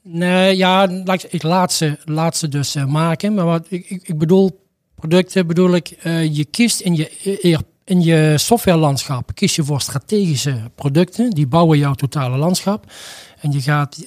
Nee, 0.02 0.56
ja, 0.56 0.88
ik 1.28 1.42
laat 1.42 1.72
ze, 1.72 2.48
dus 2.48 2.76
uh, 2.76 2.84
maken. 2.84 3.34
Maar 3.34 3.44
wat 3.44 3.66
ik, 3.68 3.86
ik, 3.88 4.18
bedoel, 4.18 4.64
producten 4.94 5.46
bedoel 5.46 5.74
ik, 5.74 5.98
uh, 6.02 6.34
je 6.34 6.44
kiest 6.44 6.80
in 6.80 6.94
je 6.94 7.58
in 7.84 8.00
je 8.00 8.34
softwarelandschap 8.38 9.34
kies 9.34 9.56
je 9.56 9.64
voor 9.64 9.80
strategische 9.80 10.70
producten. 10.74 11.30
Die 11.30 11.46
bouwen 11.46 11.78
jouw 11.78 11.94
totale 11.94 12.36
landschap. 12.36 12.92
En 13.40 13.52
je 13.52 13.60
gaat 13.60 13.98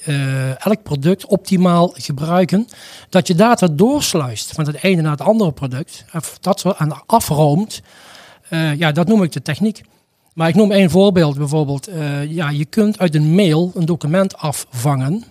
elk 0.58 0.82
product 0.82 1.26
optimaal 1.26 1.94
gebruiken. 1.96 2.66
Dat 3.08 3.26
je 3.26 3.34
data 3.34 3.66
doorsluist 3.66 4.52
van 4.52 4.66
het 4.66 4.82
ene 4.82 5.02
naar 5.02 5.10
het 5.10 5.20
andere 5.20 5.52
product. 5.52 6.04
Of 6.14 6.38
dat 6.40 6.60
zo 6.60 6.74
aan 6.76 7.06
afroomt. 7.06 7.82
Ja, 8.76 8.92
dat 8.92 9.08
noem 9.08 9.22
ik 9.22 9.32
de 9.32 9.42
techniek. 9.42 9.80
Maar 10.34 10.48
ik 10.48 10.54
noem 10.54 10.72
één 10.72 10.90
voorbeeld. 10.90 11.38
Bijvoorbeeld, 11.38 11.88
ja, 12.28 12.50
je 12.50 12.64
kunt 12.64 12.98
uit 12.98 13.14
een 13.14 13.34
mail 13.34 13.72
een 13.74 13.86
document 13.86 14.36
afvangen. 14.36 15.24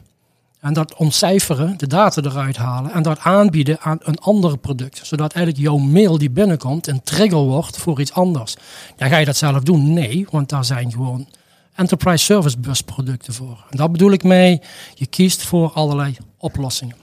En 0.63 0.73
dat 0.73 0.95
ontcijferen, 0.95 1.77
de 1.77 1.87
data 1.87 2.21
eruit 2.21 2.57
halen 2.57 2.91
en 2.91 3.03
dat 3.03 3.19
aanbieden 3.19 3.79
aan 3.79 3.97
een 4.01 4.17
ander 4.17 4.57
product. 4.57 5.01
Zodat 5.03 5.33
eigenlijk 5.33 5.65
jouw 5.65 5.77
mail 5.77 6.17
die 6.17 6.29
binnenkomt 6.29 6.87
een 6.87 7.03
trigger 7.03 7.37
wordt 7.37 7.77
voor 7.77 8.01
iets 8.01 8.13
anders. 8.13 8.55
Ja, 8.97 9.07
ga 9.07 9.17
je 9.17 9.25
dat 9.25 9.37
zelf 9.37 9.63
doen? 9.63 9.93
Nee, 9.93 10.27
want 10.29 10.49
daar 10.49 10.65
zijn 10.65 10.91
gewoon 10.91 11.27
enterprise 11.75 12.23
service 12.25 12.59
bus 12.59 12.81
producten 12.81 13.33
voor. 13.33 13.65
En 13.69 13.77
dat 13.77 13.91
bedoel 13.91 14.11
ik 14.11 14.23
mee, 14.23 14.61
je 14.93 15.05
kiest 15.05 15.43
voor 15.43 15.71
allerlei 15.71 16.17
oplossingen. 16.37 16.95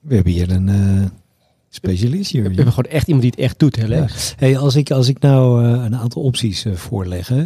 We 0.00 0.14
hebben 0.14 0.32
hier 0.32 0.50
een 0.50 0.68
uh, 0.68 1.06
specialist 1.68 2.30
hier. 2.30 2.42
We 2.42 2.54
hebben 2.54 2.72
gewoon 2.72 2.92
echt 2.92 3.06
iemand 3.06 3.22
die 3.22 3.32
het 3.36 3.40
echt 3.40 3.58
doet. 3.58 3.76
Hè? 3.76 3.86
Ja. 3.86 4.06
Hey, 4.36 4.58
als, 4.58 4.76
ik, 4.76 4.90
als 4.90 5.08
ik 5.08 5.20
nou 5.20 5.64
uh, 5.64 5.84
een 5.84 5.96
aantal 5.96 6.22
opties 6.22 6.64
uh, 6.64 6.74
voorleg, 6.74 7.30
uh, 7.30 7.42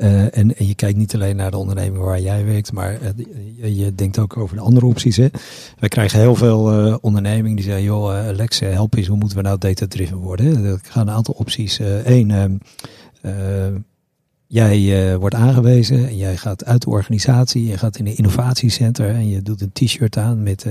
en, 0.00 0.56
en, 0.56 0.66
je 0.66 0.74
kijkt 0.74 0.98
niet 0.98 1.14
alleen 1.14 1.36
naar 1.36 1.50
de 1.50 1.56
onderneming 1.56 2.04
waar 2.04 2.20
jij 2.20 2.44
werkt, 2.44 2.72
maar 2.72 2.92
uh, 3.02 3.08
je, 3.56 3.76
je, 3.76 3.94
denkt 3.94 4.18
ook 4.18 4.36
over 4.36 4.56
de 4.56 4.62
andere 4.62 4.86
opties. 4.86 5.16
Hè? 5.16 5.28
Krijgen 5.78 6.20
heel 6.20 6.34
veel 6.34 6.86
uh, 6.86 6.96
ondernemingen 7.00 7.56
die 7.56 7.64
zeggen, 7.64 7.82
joh 7.82 8.14
Alex, 8.14 8.60
help 8.60 8.94
eens, 8.94 9.06
hoe 9.06 9.16
moeten 9.16 9.36
we 9.36 9.42
nou 9.42 9.58
data-driven 9.58 10.16
worden? 10.16 10.64
Hè? 10.64 10.74
Ik 10.74 10.86
ga 10.86 11.00
een 11.00 11.10
aantal 11.10 11.34
opties. 11.34 11.78
Eén, 12.04 12.60
jij 14.46 15.16
wordt 15.18 15.34
aangewezen 15.34 16.08
en 16.08 16.16
jij 16.16 16.36
gaat 16.36 16.64
uit 16.64 16.82
de 16.82 16.90
organisatie, 16.90 17.66
je 17.66 17.78
gaat 17.78 17.98
in 17.98 18.06
een 18.06 18.16
innovatiecenter 18.16 19.08
en 19.08 19.28
je 19.28 19.42
doet 19.42 19.60
een 19.60 19.72
t-shirt 19.72 20.16
aan 20.16 20.42
met 20.42 20.66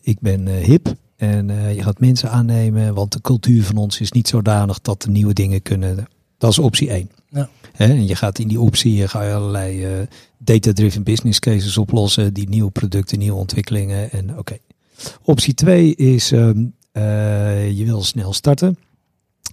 ik 0.00 0.20
ben 0.20 0.48
hip. 0.48 0.94
En 1.16 1.46
je 1.74 1.82
gaat 1.82 2.00
mensen 2.00 2.30
aannemen, 2.30 2.94
want 2.94 3.12
de 3.12 3.20
cultuur 3.20 3.64
van 3.64 3.76
ons 3.76 4.00
is 4.00 4.12
niet 4.12 4.28
zodanig 4.28 4.80
dat 4.80 5.02
de 5.02 5.10
nieuwe 5.10 5.32
dingen 5.32 5.62
kunnen. 5.62 6.06
Dat 6.38 6.50
is 6.50 6.58
optie 6.58 6.90
1. 6.90 7.10
Ja. 7.34 7.48
En 7.72 8.06
je 8.06 8.16
gaat 8.16 8.38
in 8.38 8.48
die 8.48 8.60
optie 8.60 9.08
ga 9.08 9.22
je 9.22 9.34
allerlei 9.34 9.86
uh, 9.86 10.06
data-driven 10.38 11.02
business 11.02 11.38
cases 11.38 11.78
oplossen, 11.78 12.34
die 12.34 12.48
nieuwe 12.48 12.70
producten, 12.70 13.18
nieuwe 13.18 13.38
ontwikkelingen. 13.38 14.10
En 14.10 14.38
oké. 14.38 14.56
Optie 15.22 15.54
2 15.54 15.94
is 15.94 16.30
um, 16.30 16.74
uh, 16.92 17.70
je 17.70 17.84
wil 17.84 18.02
snel 18.02 18.32
starten. 18.32 18.78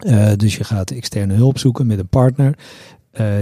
Uh, 0.05 0.31
dus 0.35 0.55
je 0.55 0.63
gaat 0.63 0.91
externe 0.91 1.33
hulp 1.33 1.57
zoeken 1.57 1.87
met 1.87 1.99
een 1.99 2.07
partner. 2.07 2.57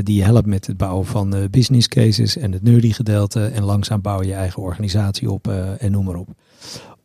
die 0.03 0.15
je 0.15 0.23
helpt 0.23 0.47
met 0.47 0.67
het 0.67 0.77
bouwen 0.77 1.05
van 1.05 1.47
business 1.51 1.87
cases 1.87 2.37
en 2.37 2.51
het 2.51 2.63
nerdy 2.63 2.91
gedeelte. 2.91 3.45
En 3.45 3.63
langzaam 3.63 4.01
bouw 4.01 4.21
je 4.21 4.27
je 4.27 4.33
eigen 4.33 4.61
organisatie 4.61 5.31
op 5.31 5.47
en 5.77 5.91
noem 5.91 6.05
maar 6.05 6.15
op. 6.15 6.29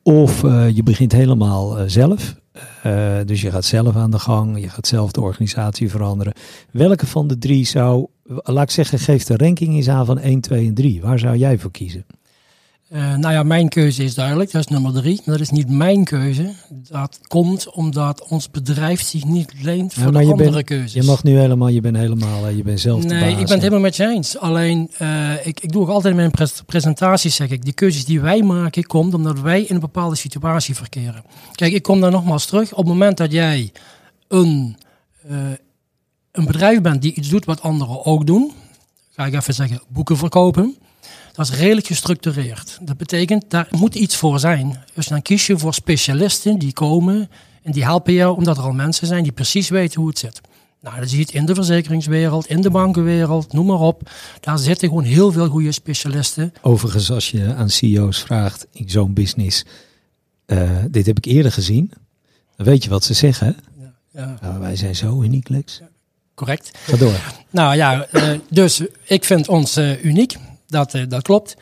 Of 0.03 0.43
je 0.73 0.83
begint 0.83 1.13
helemaal 1.13 1.89
zelf. 1.89 2.43
Uh, 2.87 3.17
dus 3.25 3.41
je 3.41 3.51
gaat 3.51 3.65
zelf 3.65 3.97
aan 3.97 4.11
de 4.11 4.19
gang, 4.19 4.61
je 4.61 4.69
gaat 4.69 4.87
zelf 4.87 5.11
de 5.11 5.21
organisatie 5.21 5.91
veranderen. 5.91 6.33
Welke 6.71 7.07
van 7.07 7.29
de 7.29 7.39
drie 7.39 7.67
zou, 7.67 8.07
laat 8.25 8.63
ik 8.63 8.71
zeggen, 8.71 8.99
geef 8.99 9.25
de 9.25 9.37
ranking 9.37 9.75
eens 9.75 9.89
aan 9.89 10.07
van 10.07 10.19
1, 10.19 10.41
2 10.41 10.67
en 10.67 10.75
3. 10.75 11.01
Waar 11.01 11.19
zou 11.19 11.37
jij 11.37 11.59
voor 11.59 11.71
kiezen? 11.71 12.07
Uh, 12.95 13.15
nou 13.15 13.35
ja, 13.35 13.43
mijn 13.43 13.69
keuze 13.69 14.05
is 14.05 14.15
duidelijk, 14.15 14.51
dat 14.51 14.61
is 14.61 14.67
nummer 14.67 14.93
drie. 14.93 15.21
Maar 15.25 15.39
dat 15.39 15.41
is 15.41 15.51
niet 15.51 15.71
mijn 15.71 16.05
keuze. 16.05 16.53
Dat 16.69 17.19
komt 17.27 17.71
omdat 17.71 18.29
ons 18.29 18.51
bedrijf 18.51 19.03
zich 19.03 19.25
niet 19.25 19.53
leent 19.63 19.95
voor 19.95 20.13
de 20.13 20.19
andere 20.19 20.51
bent, 20.51 20.65
keuzes. 20.65 20.93
Je 20.93 21.03
mag 21.03 21.23
nu 21.23 21.39
helemaal, 21.39 21.69
je 21.69 21.81
bent 21.81 21.97
helemaal, 21.97 22.49
je 22.49 22.63
bent 22.63 22.81
zelf 22.81 23.05
Nee, 23.05 23.09
de 23.09 23.15
baas, 23.15 23.31
ik 23.31 23.37
ben 23.37 23.49
het 23.49 23.59
helemaal 23.59 23.81
met 23.81 23.97
je 23.97 24.07
eens. 24.07 24.39
Alleen, 24.39 24.91
uh, 25.03 25.47
ik, 25.47 25.61
ik 25.61 25.73
doe 25.73 25.83
ook 25.83 25.89
altijd 25.89 26.15
in 26.15 26.17
mijn 26.17 26.31
pres 26.31 26.63
presentaties, 26.67 27.37
zeg 27.37 27.51
ik, 27.51 27.65
die 27.65 27.73
keuzes 27.73 28.05
die 28.05 28.21
wij 28.21 28.43
maken, 28.43 28.87
komt 28.87 29.15
omdat 29.15 29.41
wij 29.41 29.63
in 29.63 29.75
een 29.75 29.81
bepaalde 29.81 30.17
situatie 30.17 30.75
verkeren. 30.75 31.25
Kijk, 31.53 31.73
ik 31.73 31.83
kom 31.83 32.01
daar 32.01 32.11
nogmaals 32.11 32.47
terug. 32.47 32.73
Op 32.73 32.77
het 32.77 32.87
moment 32.87 33.17
dat 33.17 33.33
jij 33.33 33.73
een, 34.29 34.77
uh, 35.31 35.37
een 36.33 36.47
bedrijf 36.47 36.81
bent 36.81 37.03
die 37.03 37.15
iets 37.15 37.29
doet 37.29 37.45
wat 37.45 37.63
anderen 37.63 38.05
ook 38.05 38.27
doen, 38.27 38.53
ga 39.11 39.27
ik 39.27 39.35
even 39.35 39.55
zeggen, 39.55 39.83
boeken 39.89 40.17
verkopen 40.17 40.77
dat 41.35 41.49
is 41.49 41.59
redelijk 41.59 41.87
gestructureerd. 41.87 42.79
Dat 42.81 42.97
betekent, 42.97 43.45
daar 43.49 43.69
moet 43.71 43.95
iets 43.95 44.17
voor 44.17 44.39
zijn. 44.39 44.85
Dus 44.95 45.07
dan 45.07 45.23
kies 45.23 45.47
je 45.47 45.59
voor 45.59 45.75
specialisten 45.75 46.59
die 46.59 46.73
komen 46.73 47.31
en 47.63 47.73
die 47.73 47.85
helpen 47.85 48.13
jou 48.13 48.37
omdat 48.37 48.57
er 48.57 48.63
al 48.63 48.73
mensen 48.73 49.07
zijn 49.07 49.23
die 49.23 49.33
precies 49.33 49.69
weten 49.69 50.01
hoe 50.01 50.09
het 50.09 50.19
zit. 50.19 50.41
Nou, 50.81 51.01
dat 51.01 51.09
zie 51.09 51.19
je 51.19 51.25
het 51.25 51.35
in 51.35 51.47
de 51.47 51.55
verzekeringswereld, 51.55 52.47
in 52.47 52.61
de 52.61 52.71
bankenwereld, 52.71 53.53
noem 53.53 53.67
maar 53.67 53.81
op. 53.81 54.11
Daar 54.41 54.59
zitten 54.59 54.89
gewoon 54.89 55.05
heel 55.05 55.33
veel 55.33 55.49
goede 55.49 55.73
specialisten. 55.73 56.53
Overigens, 56.63 57.11
als 57.11 57.31
je 57.31 57.55
aan 57.55 57.71
CEO's 57.71 58.23
vraagt 58.23 58.67
in 58.73 58.91
zo'n 58.91 59.13
business, 59.13 59.65
uh, 60.47 60.71
dit 60.91 61.07
heb 61.07 61.17
ik 61.17 61.25
eerder 61.25 61.53
gezien, 61.53 61.93
dan 62.57 62.67
weet 62.67 62.85
je 62.85 62.91
wat 62.91 63.05
ze 63.05 63.15
zeggen. 63.15 63.57
Ja, 63.79 63.95
ja. 64.11 64.39
Nou, 64.43 64.61
wij 64.61 64.77
zijn 64.77 64.97
zo 64.97 65.23
uniek, 65.23 65.49
Lex. 65.49 65.79
Ja, 65.81 65.89
correct. 66.35 66.71
Ga 66.79 66.97
door. 66.97 67.35
Nou 67.51 67.77
ja, 67.77 68.07
uh, 68.13 68.39
dus 68.51 68.83
ik 69.05 69.25
vind 69.25 69.49
ons 69.49 69.79
uh, 69.79 70.05
uniek. 70.05 70.37
Dat, 70.75 70.95
uh, 70.95 71.03
dat 71.09 71.23
klopt. 71.23 71.57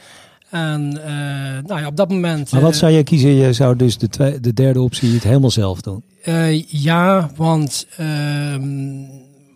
En 0.51 0.95
uh, 0.97 1.69
nou 1.69 1.81
ja, 1.81 1.87
op 1.87 1.97
dat 1.97 2.09
moment. 2.09 2.53
Maar 2.53 2.61
wat 2.61 2.77
zou 2.77 2.93
je 2.93 3.03
kiezen? 3.03 3.31
Je 3.31 3.53
zou 3.53 3.77
dus 3.77 3.99
de, 3.99 4.09
twee, 4.09 4.41
de 4.41 4.53
derde 4.53 4.81
optie 4.81 5.15
het 5.15 5.23
helemaal 5.23 5.51
zelf 5.51 5.81
doen? 5.81 6.03
Uh, 6.25 6.63
ja, 6.63 7.31
want 7.37 7.87
ehm, 7.97 9.01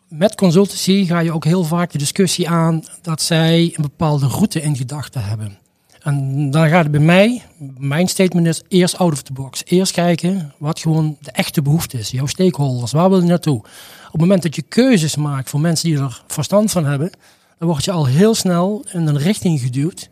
met 0.08 0.34
consultancy 0.34 1.04
ga 1.06 1.18
je 1.18 1.32
ook 1.32 1.44
heel 1.44 1.64
vaak 1.64 1.92
de 1.92 1.98
discussie 1.98 2.48
aan 2.48 2.84
dat 3.02 3.22
zij 3.22 3.62
een 3.62 3.82
bepaalde 3.82 4.26
route 4.26 4.62
in 4.62 4.76
gedachten 4.76 5.24
hebben. 5.24 5.58
En 6.02 6.50
dan 6.50 6.68
gaat 6.68 6.82
het 6.82 6.90
bij 6.90 7.00
mij, 7.00 7.42
mijn 7.78 8.08
statement 8.08 8.46
is 8.46 8.62
eerst 8.68 8.98
out 8.98 9.12
of 9.12 9.22
the 9.22 9.32
box. 9.32 9.62
Eerst 9.64 9.92
kijken 9.92 10.54
wat 10.58 10.80
gewoon 10.80 11.16
de 11.20 11.30
echte 11.30 11.62
behoefte 11.62 11.98
is. 11.98 12.10
Jouw 12.10 12.26
stakeholders, 12.26 12.92
waar 12.92 13.10
wil 13.10 13.20
je 13.20 13.26
naartoe? 13.26 13.58
Op 14.06 14.12
het 14.12 14.20
moment 14.20 14.42
dat 14.42 14.56
je 14.56 14.62
keuzes 14.62 15.16
maakt 15.16 15.50
voor 15.50 15.60
mensen 15.60 15.88
die 15.88 15.98
er 15.98 16.22
verstand 16.26 16.70
van 16.70 16.84
hebben, 16.84 17.10
dan 17.58 17.68
word 17.68 17.84
je 17.84 17.90
al 17.90 18.06
heel 18.06 18.34
snel 18.34 18.84
in 18.92 19.06
een 19.06 19.18
richting 19.18 19.60
geduwd. 19.60 20.08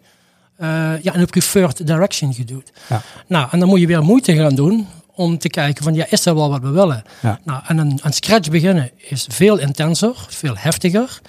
Uh, 0.59 0.69
ja, 1.03 1.15
in 1.15 1.21
een 1.21 1.27
preferred 1.27 1.87
direction 1.87 2.35
geduwd. 2.35 2.73
Ja. 2.89 3.03
Nou, 3.27 3.49
en 3.51 3.59
dan 3.59 3.69
moet 3.69 3.81
je 3.81 3.87
weer 3.87 4.03
moeite 4.03 4.37
gaan 4.37 4.55
doen 4.55 4.87
om 5.15 5.39
te 5.39 5.49
kijken 5.49 5.85
van, 5.85 5.95
ja, 5.95 6.07
is 6.09 6.23
dat 6.23 6.35
wel 6.35 6.51
wat 6.51 6.61
we 6.61 6.71
willen? 6.71 7.03
Ja. 7.23 7.41
Nou, 7.45 7.63
en 7.67 7.79
een, 7.79 7.99
een 8.03 8.13
scratch 8.13 8.51
beginnen 8.51 8.91
is 8.97 9.27
veel 9.31 9.59
intenser, 9.59 10.27
veel 10.29 10.57
heftiger. 10.57 11.21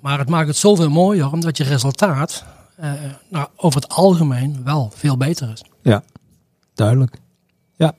Maar 0.00 0.18
het 0.18 0.28
maakt 0.28 0.48
het 0.48 0.56
zoveel 0.56 0.90
mooier, 0.90 1.32
omdat 1.32 1.56
je 1.56 1.64
resultaat 1.64 2.44
uh, 2.80 2.92
nou, 3.28 3.48
over 3.56 3.80
het 3.80 3.90
algemeen 3.90 4.60
wel 4.64 4.92
veel 4.94 5.16
beter 5.16 5.50
is. 5.52 5.64
Ja, 5.82 6.02
duidelijk. 6.74 7.16
Ja, 7.76 7.92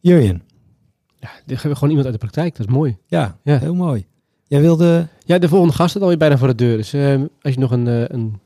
Jurjen. 0.00 0.42
Ja, 1.18 1.28
dit 1.44 1.48
hebben 1.48 1.70
we 1.70 1.74
gewoon 1.74 1.88
iemand 1.88 2.04
uit 2.04 2.20
de 2.20 2.26
praktijk, 2.26 2.56
dat 2.56 2.66
is 2.66 2.72
mooi. 2.72 2.96
Ja, 3.06 3.36
ja. 3.42 3.58
heel 3.58 3.74
mooi. 3.74 4.06
Jij 4.46 4.60
wilde... 4.60 5.08
Ja, 5.26 5.38
de 5.38 5.48
volgende 5.48 5.74
gast 5.74 5.90
staat 5.90 6.02
alweer 6.02 6.18
bijna 6.18 6.38
voor 6.38 6.48
de 6.48 6.54
deur. 6.54 6.76
Dus 6.76 6.94
uh, 6.94 7.20
als 7.42 7.54
je 7.54 7.60
nog 7.60 7.70
een, 7.70 7.86
uh, 7.86 8.04
een 8.06 8.38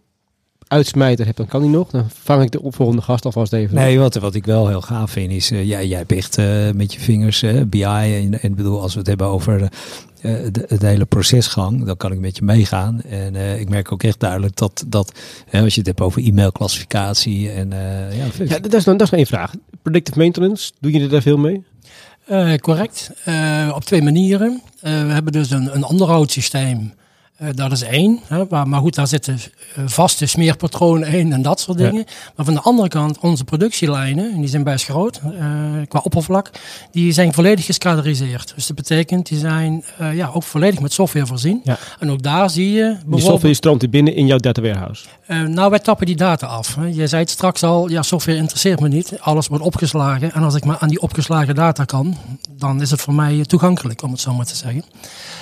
uitsmijter 0.67 1.27
heb, 1.27 1.37
dan 1.37 1.47
kan 1.47 1.61
die 1.61 1.71
nog. 1.71 1.91
Dan 1.91 2.05
vang 2.15 2.43
ik 2.43 2.51
de 2.51 2.63
opvolgende 2.63 3.03
gast 3.03 3.25
alvast 3.25 3.53
even. 3.53 3.75
Nee, 3.75 3.99
wat, 3.99 4.15
wat 4.15 4.35
ik 4.35 4.47
wel 4.47 4.69
heel 4.69 4.81
gaaf 4.81 5.11
vind 5.11 5.33
is, 5.33 5.53
uh, 5.53 5.65
jij, 5.65 5.87
jij 5.87 5.99
hebt 5.99 6.13
echt 6.13 6.39
uh, 6.39 6.71
met 6.71 6.93
je 6.93 7.01
vingers 7.01 7.43
uh, 7.43 7.63
BI 7.67 7.83
en, 7.83 8.41
en 8.41 8.55
bedoel, 8.55 8.81
als 8.81 8.93
we 8.93 8.99
het 8.99 9.09
hebben 9.09 9.27
over 9.27 9.71
de, 10.23 10.65
het 10.69 10.83
hele 10.83 11.05
procesgang, 11.05 11.85
dan 11.85 11.97
kan 11.97 12.13
ik 12.13 12.19
met 12.19 12.37
je 12.37 12.45
meegaan. 12.45 13.03
En 13.03 13.61
ik 13.61 13.69
merk 13.69 13.93
ook 13.93 14.03
echt 14.03 14.21
duidelijk 14.21 14.57
dat, 14.57 14.85
dat 14.87 15.13
als 15.53 15.75
je 15.75 15.79
het 15.79 15.87
hebt 15.87 16.01
over 16.01 16.23
e-mailclassificatie 16.23 17.51
en 17.51 17.71
ja, 18.17 18.45
ja, 18.45 18.59
dat 18.59 18.75
is, 18.75 18.85
dat 18.85 19.01
is 19.01 19.11
één 19.11 19.27
vraag. 19.27 19.53
Predictive 19.83 20.19
maintenance, 20.19 20.73
doe 20.81 20.93
je 20.93 21.01
er 21.01 21.09
daar 21.09 21.23
veel 21.23 21.37
mee? 21.37 21.65
Uh, 22.31 22.55
correct. 22.55 23.11
Uh, 23.29 23.73
op 23.75 23.85
twee 23.85 24.03
manieren. 24.03 24.63
Uh, 24.75 24.81
we 24.83 25.13
hebben 25.13 25.33
dus 25.33 25.51
een, 25.51 25.75
een 25.75 25.85
onderhoudssysteem 25.85 26.93
dat 27.55 27.73
is 27.73 27.83
één. 27.83 28.21
Hè, 28.27 28.45
maar, 28.49 28.69
maar 28.69 28.81
goed, 28.81 28.95
daar 28.95 29.07
zitten 29.07 29.39
uh, 29.79 29.85
vaste 29.87 30.27
smeerpatronen 30.27 31.09
in 31.09 31.33
en 31.33 31.43
dat 31.43 31.61
soort 31.61 31.79
dingen. 31.79 31.95
Ja. 31.95 32.05
Maar 32.37 32.45
van 32.45 32.55
de 32.55 32.61
andere 32.61 32.89
kant, 32.89 33.19
onze 33.19 33.45
productielijnen, 33.45 34.33
en 34.33 34.41
die 34.41 34.49
zijn 34.49 34.65
best 34.65 34.85
groot 34.85 35.21
uh, 35.25 35.43
qua 35.89 36.01
oppervlak, 36.03 36.51
die 36.91 37.13
zijn 37.13 37.33
volledig 37.33 37.65
geskaderiseerd. 37.65 38.53
Dus 38.55 38.67
dat 38.67 38.77
betekent, 38.77 39.29
die 39.29 39.39
zijn 39.39 39.85
ja, 40.13 40.31
ook 40.33 40.43
volledig 40.43 40.81
met 40.81 40.93
software 40.93 41.27
voorzien. 41.27 41.61
Ja. 41.65 41.79
En 41.99 42.11
ook 42.11 42.23
daar 42.23 42.51
zie 42.51 42.73
je... 42.73 42.97
Die 43.07 43.21
software 43.21 43.55
stroomt 43.55 43.83
er 43.83 43.91
binnen 43.91 44.15
in 44.15 44.27
jouw 44.27 44.39
data 44.39 44.63
warehouse? 44.63 45.05
nou, 45.47 45.71
wij 45.71 45.79
tappen 45.79 46.07
die 46.07 46.17
data 46.17 46.47
af. 46.47 46.75
Hè. 46.75 46.87
Je 46.87 47.07
zei 47.07 47.23
het 47.23 47.31
straks 47.31 47.63
al, 47.63 47.89
ja, 47.89 48.03
software 48.03 48.39
interesseert 48.39 48.81
me 48.81 48.89
niet. 48.89 49.19
Alles 49.21 49.47
wordt 49.47 49.65
opgeslagen. 49.65 50.33
En 50.33 50.43
als 50.43 50.55
ik 50.55 50.65
maar 50.65 50.79
aan 50.79 50.89
die 50.89 51.01
opgeslagen 51.01 51.55
data 51.55 51.85
kan, 51.85 52.17
dan 52.57 52.81
is 52.81 52.91
het 52.91 53.01
voor 53.01 53.15
mij 53.15 53.45
toegankelijk, 53.45 54.03
om 54.03 54.11
het 54.11 54.21
zo 54.21 54.35
maar 54.35 54.47
te 54.47 54.57
zeggen. 54.57 54.85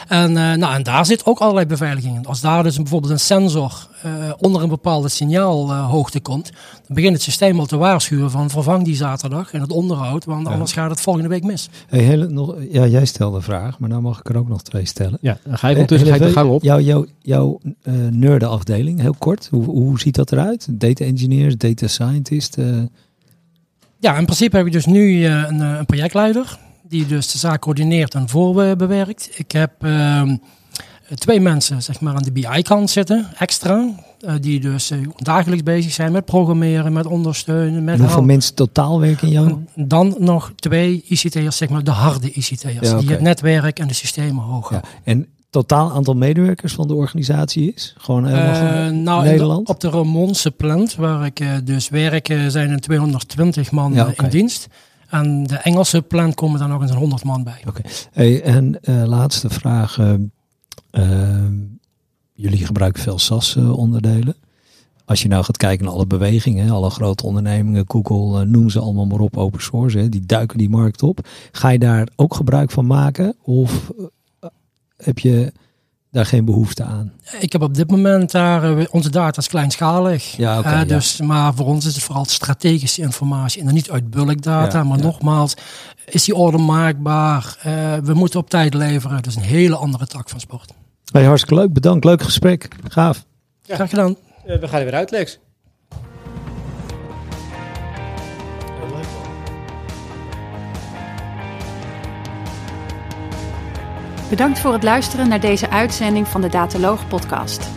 En, 0.08 0.32
nou, 0.32 0.74
en 0.74 0.82
daar 0.82 1.06
zit 1.06 1.26
ook 1.26 1.38
allerlei 1.38 1.66
beveiliging 1.66 2.26
als 2.26 2.40
daar 2.40 2.62
dus 2.62 2.76
bijvoorbeeld 2.76 3.12
een 3.12 3.20
sensor 3.20 3.88
uh, 4.06 4.32
onder 4.38 4.62
een 4.62 4.68
bepaalde 4.68 5.08
signaalhoogte 5.08 6.18
uh, 6.18 6.24
komt, 6.24 6.50
dan 6.86 6.94
begint 6.96 7.12
het 7.12 7.22
systeem 7.22 7.58
al 7.58 7.66
te 7.66 7.76
waarschuwen 7.76 8.30
van 8.30 8.50
vervang 8.50 8.84
die 8.84 8.96
zaterdag 8.96 9.52
en 9.52 9.60
het 9.60 9.72
onderhoud, 9.72 10.24
want 10.24 10.46
ja. 10.46 10.52
anders 10.52 10.72
gaat 10.72 10.90
het 10.90 11.00
volgende 11.00 11.28
week 11.28 11.44
mis. 11.44 11.68
Hey, 11.88 12.00
hele, 12.00 12.28
nog, 12.28 12.54
ja, 12.70 12.86
jij 12.86 13.04
stelde 13.04 13.36
een 13.36 13.42
vraag, 13.42 13.78
maar 13.78 13.88
nou 13.88 14.02
mag 14.02 14.18
ik 14.18 14.28
er 14.28 14.36
ook 14.36 14.48
nog 14.48 14.62
twee 14.62 14.84
stellen. 14.84 15.18
Ja, 15.20 15.38
dan 15.44 15.58
ga 15.58 15.68
je 15.68 15.74
ondertussen 15.74 16.08
uh, 16.08 16.18
de 16.18 16.32
gang 16.32 16.50
op. 16.50 16.62
Jouw 16.62 16.80
jou, 16.80 17.08
jou, 17.22 17.58
uh, 17.64 17.94
nerdenafdeling, 18.10 19.00
heel 19.00 19.14
kort, 19.18 19.48
hoe, 19.50 19.64
hoe 19.64 20.00
ziet 20.00 20.14
dat 20.14 20.32
eruit? 20.32 20.66
Data 20.70 21.04
engineers, 21.04 21.56
data 21.56 21.86
scientist? 21.86 22.56
Ja, 24.00 24.16
in 24.16 24.24
principe 24.24 24.56
heb 24.56 24.66
je 24.66 24.72
dus 24.72 24.86
nu 24.86 25.26
een, 25.26 25.60
een 25.60 25.86
projectleider 25.86 26.58
die 26.88 27.06
dus 27.06 27.32
de 27.32 27.38
zaak 27.38 27.60
coördineert 27.60 28.14
en 28.14 28.28
voorbewerkt. 28.28 29.30
Ik 29.34 29.52
heb 29.52 29.72
ehm, 29.78 30.36
twee 31.14 31.40
mensen 31.40 31.82
zeg 31.82 32.00
maar, 32.00 32.14
aan 32.14 32.22
de 32.22 32.32
BI-kant 32.32 32.90
zitten, 32.90 33.26
extra. 33.38 33.88
Uh, 34.20 34.32
die 34.40 34.60
dus 34.60 34.90
uh, 34.90 35.08
dagelijks 35.16 35.62
bezig 35.62 35.92
zijn 35.92 36.12
met 36.12 36.24
programmeren, 36.24 36.92
met 36.92 37.06
ondersteunen. 37.06 37.84
Met 37.84 37.94
en 37.94 38.00
hoeveel 38.00 38.22
mensen 38.22 38.54
totaal 38.54 39.00
werken 39.00 39.28
jou? 39.28 39.64
Dan 39.74 40.14
nog 40.18 40.52
twee 40.56 41.04
ICT'ers, 41.08 41.56
zeg 41.56 41.68
maar 41.68 41.84
de 41.84 41.90
harde 41.90 42.30
ICT'ers. 42.32 42.62
Ja, 42.62 42.90
okay. 42.90 43.00
Die 43.00 43.10
het 43.10 43.20
netwerk 43.20 43.78
en 43.78 43.88
de 43.88 43.94
systemen 43.94 44.44
hoog 44.44 44.70
ja. 44.70 44.80
En 45.04 45.26
totaal 45.50 45.92
aantal 45.92 46.14
medewerkers 46.14 46.72
van 46.72 46.86
de 46.86 46.94
organisatie 46.94 47.72
is? 47.74 47.94
Gewoon 47.98 48.26
helemaal 48.26 48.86
uh, 48.92 49.02
nou, 49.02 49.24
Nederland? 49.24 49.66
De, 49.66 49.72
op 49.72 49.80
de 49.80 49.90
Ramonse 49.90 50.50
plant, 50.50 50.94
waar 50.94 51.26
ik 51.26 51.42
dus 51.64 51.88
werk, 51.88 52.26
zijn 52.48 52.70
er 52.70 52.80
220 52.80 53.70
man 53.70 53.92
ja, 53.92 54.08
okay. 54.08 54.24
in 54.24 54.30
dienst. 54.30 54.68
En 55.08 55.44
de 55.44 55.56
Engelse 55.56 56.02
plant 56.02 56.34
komen 56.34 56.58
dan 56.58 56.68
nog 56.68 56.82
eens 56.82 56.92
100 56.92 57.24
man 57.24 57.44
bij. 57.44 57.62
Oké. 57.66 57.80
Hey, 58.12 58.42
en 58.42 58.78
laatste 59.06 59.50
vraag 59.50 59.98
Uh, 60.90 61.46
jullie 62.32 62.66
gebruiken 62.66 63.02
veel 63.02 63.18
SAS-onderdelen. 63.18 64.36
Als 65.04 65.22
je 65.22 65.28
nou 65.28 65.44
gaat 65.44 65.56
kijken 65.56 65.84
naar 65.84 65.94
alle 65.94 66.06
bewegingen, 66.06 66.70
alle 66.70 66.90
grote 66.90 67.26
ondernemingen, 67.26 67.84
Google, 67.88 68.40
uh, 68.40 68.50
noem 68.50 68.70
ze 68.70 68.80
allemaal 68.80 69.06
maar 69.06 69.20
op, 69.20 69.36
open 69.36 69.62
source, 69.62 70.08
die 70.08 70.26
duiken 70.26 70.58
die 70.58 70.68
markt 70.68 71.02
op. 71.02 71.28
Ga 71.52 71.68
je 71.68 71.78
daar 71.78 72.08
ook 72.16 72.34
gebruik 72.34 72.70
van 72.70 72.86
maken 72.86 73.36
of 73.42 73.92
heb 74.96 75.18
je 75.18 75.52
daar 76.18 76.26
geen 76.26 76.44
behoefte 76.44 76.84
aan? 76.84 77.12
Ik 77.40 77.52
heb 77.52 77.62
op 77.62 77.74
dit 77.74 77.90
moment 77.90 78.30
daar, 78.30 78.78
uh, 78.78 78.86
onze 78.90 79.10
data 79.10 79.40
is 79.40 79.48
kleinschalig. 79.48 80.36
Ja, 80.36 80.58
okay, 80.58 80.82
uh, 80.82 80.88
dus, 80.88 81.16
ja. 81.16 81.24
Maar 81.24 81.54
voor 81.54 81.66
ons 81.66 81.86
is 81.86 81.94
het 81.94 82.04
vooral 82.04 82.24
strategische 82.24 83.02
informatie 83.02 83.60
en 83.60 83.66
dan 83.66 83.74
niet 83.74 83.90
uit 83.90 84.10
bulkdata. 84.10 84.78
Ja, 84.78 84.84
maar 84.84 84.98
ja. 84.98 85.04
nogmaals, 85.04 85.54
is 86.06 86.24
die 86.24 86.34
order 86.34 86.60
maakbaar? 86.60 87.56
Uh, 87.66 87.94
we 88.02 88.14
moeten 88.14 88.40
op 88.40 88.50
tijd 88.50 88.74
leveren. 88.74 89.16
Dat 89.16 89.26
is 89.26 89.36
een 89.36 89.42
hele 89.42 89.76
andere 89.76 90.06
tak 90.06 90.28
van 90.28 90.40
sport. 90.40 90.72
Hey, 91.12 91.24
hartstikke 91.24 91.60
leuk. 91.60 91.72
Bedankt. 91.72 92.04
Leuk 92.04 92.22
gesprek. 92.22 92.68
Gaaf. 92.88 93.24
Ja. 93.62 93.74
Graag 93.74 93.90
gedaan. 93.90 94.16
we 94.44 94.68
gaan 94.68 94.78
er 94.78 94.84
weer 94.84 94.94
uit, 94.94 95.10
Lex. 95.10 95.38
Bedankt 104.28 104.58
voor 104.60 104.72
het 104.72 104.82
luisteren 104.82 105.28
naar 105.28 105.40
deze 105.40 105.70
uitzending 105.70 106.28
van 106.28 106.40
de 106.40 106.48
Dataloog 106.48 107.08
podcast. 107.08 107.68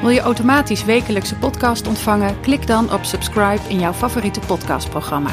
Wil 0.00 0.10
je 0.10 0.20
automatisch 0.20 0.84
wekelijkse 0.84 1.36
podcast 1.36 1.86
ontvangen? 1.86 2.40
Klik 2.40 2.66
dan 2.66 2.92
op 2.92 3.04
subscribe 3.04 3.60
in 3.68 3.78
jouw 3.78 3.92
favoriete 3.92 4.40
podcastprogramma. 4.40 5.30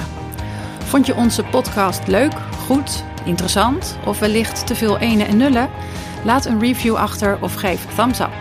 Vond 0.84 1.06
je 1.06 1.16
onze 1.16 1.44
podcast 1.44 2.08
leuk, 2.08 2.34
goed, 2.66 3.04
interessant 3.26 3.98
of 4.06 4.20
wellicht 4.20 4.68
te 4.68 4.76
veel 4.76 4.98
ene 4.98 5.24
en 5.24 5.38
nullen? 5.38 5.70
Laat 6.24 6.46
een 6.46 6.60
review 6.60 6.96
achter 6.96 7.38
of 7.42 7.54
geef 7.54 7.96
thumbs 7.96 8.20
up. 8.20 8.34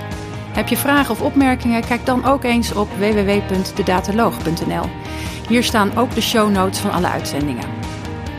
Heb 0.53 0.69
je 0.69 0.77
vragen 0.77 1.11
of 1.11 1.23
opmerkingen? 1.23 1.87
Kijk 1.87 2.07
dan 2.07 2.25
ook 2.25 2.45
eens 2.45 2.75
op 2.75 2.89
www.dedataloog.nl. 2.99 4.85
Hier 5.49 5.65
staan 5.65 5.97
ook 5.97 6.15
de 6.15 6.21
show 6.21 6.51
notes 6.51 6.79
van 6.79 6.91
alle 6.91 7.09
uitzendingen. 7.09 7.82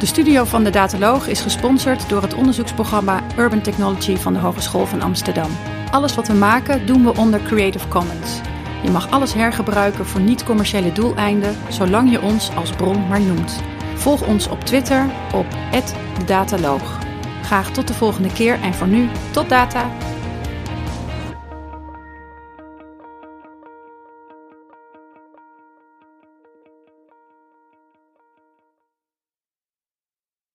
De 0.04 0.10
studio 0.10 0.44
van 0.44 0.63
de 0.63 0.70
Dataloog 0.70 1.28
is 1.28 1.42
gesponsord 1.42 2.10
door 2.10 2.22
het 2.22 2.34
onderzoeksprogramma 2.34 3.24
Urban 3.38 3.62
Technology 3.62 4.16
van 4.16 4.34
de 4.34 4.39
Hogeschool 4.39 4.86
van 4.86 5.02
Amsterdam. 5.02 5.50
Alles 5.92 6.16
wat 6.16 6.28
we 6.28 6.34
maken 6.34 6.86
doen 6.86 7.04
we 7.04 7.18
onder 7.18 7.42
Creative 7.42 7.88
Commons. 7.88 8.39
Je 8.82 8.89
mag 8.89 9.12
alles 9.12 9.34
hergebruiken 9.34 10.06
voor 10.06 10.22
niet-commerciële 10.22 10.92
doeleinden, 10.92 11.56
zolang 11.70 12.12
je 12.12 12.22
ons 12.22 12.56
als 12.56 12.72
bron 12.72 13.08
maar 13.08 13.22
noemt. 13.22 13.62
Volg 13.96 14.28
ons 14.28 14.48
op 14.48 14.63
Twitter 14.63 15.06
op 15.34 15.46
@dedataloog. 16.18 17.00
Graag 17.44 17.72
tot 17.72 17.88
de 17.88 17.94
volgende 17.94 18.34
keer 18.34 18.60
en 18.62 18.74
voor 18.74 18.88
nu, 18.88 19.10
tot 19.32 19.50
data! 19.50 19.89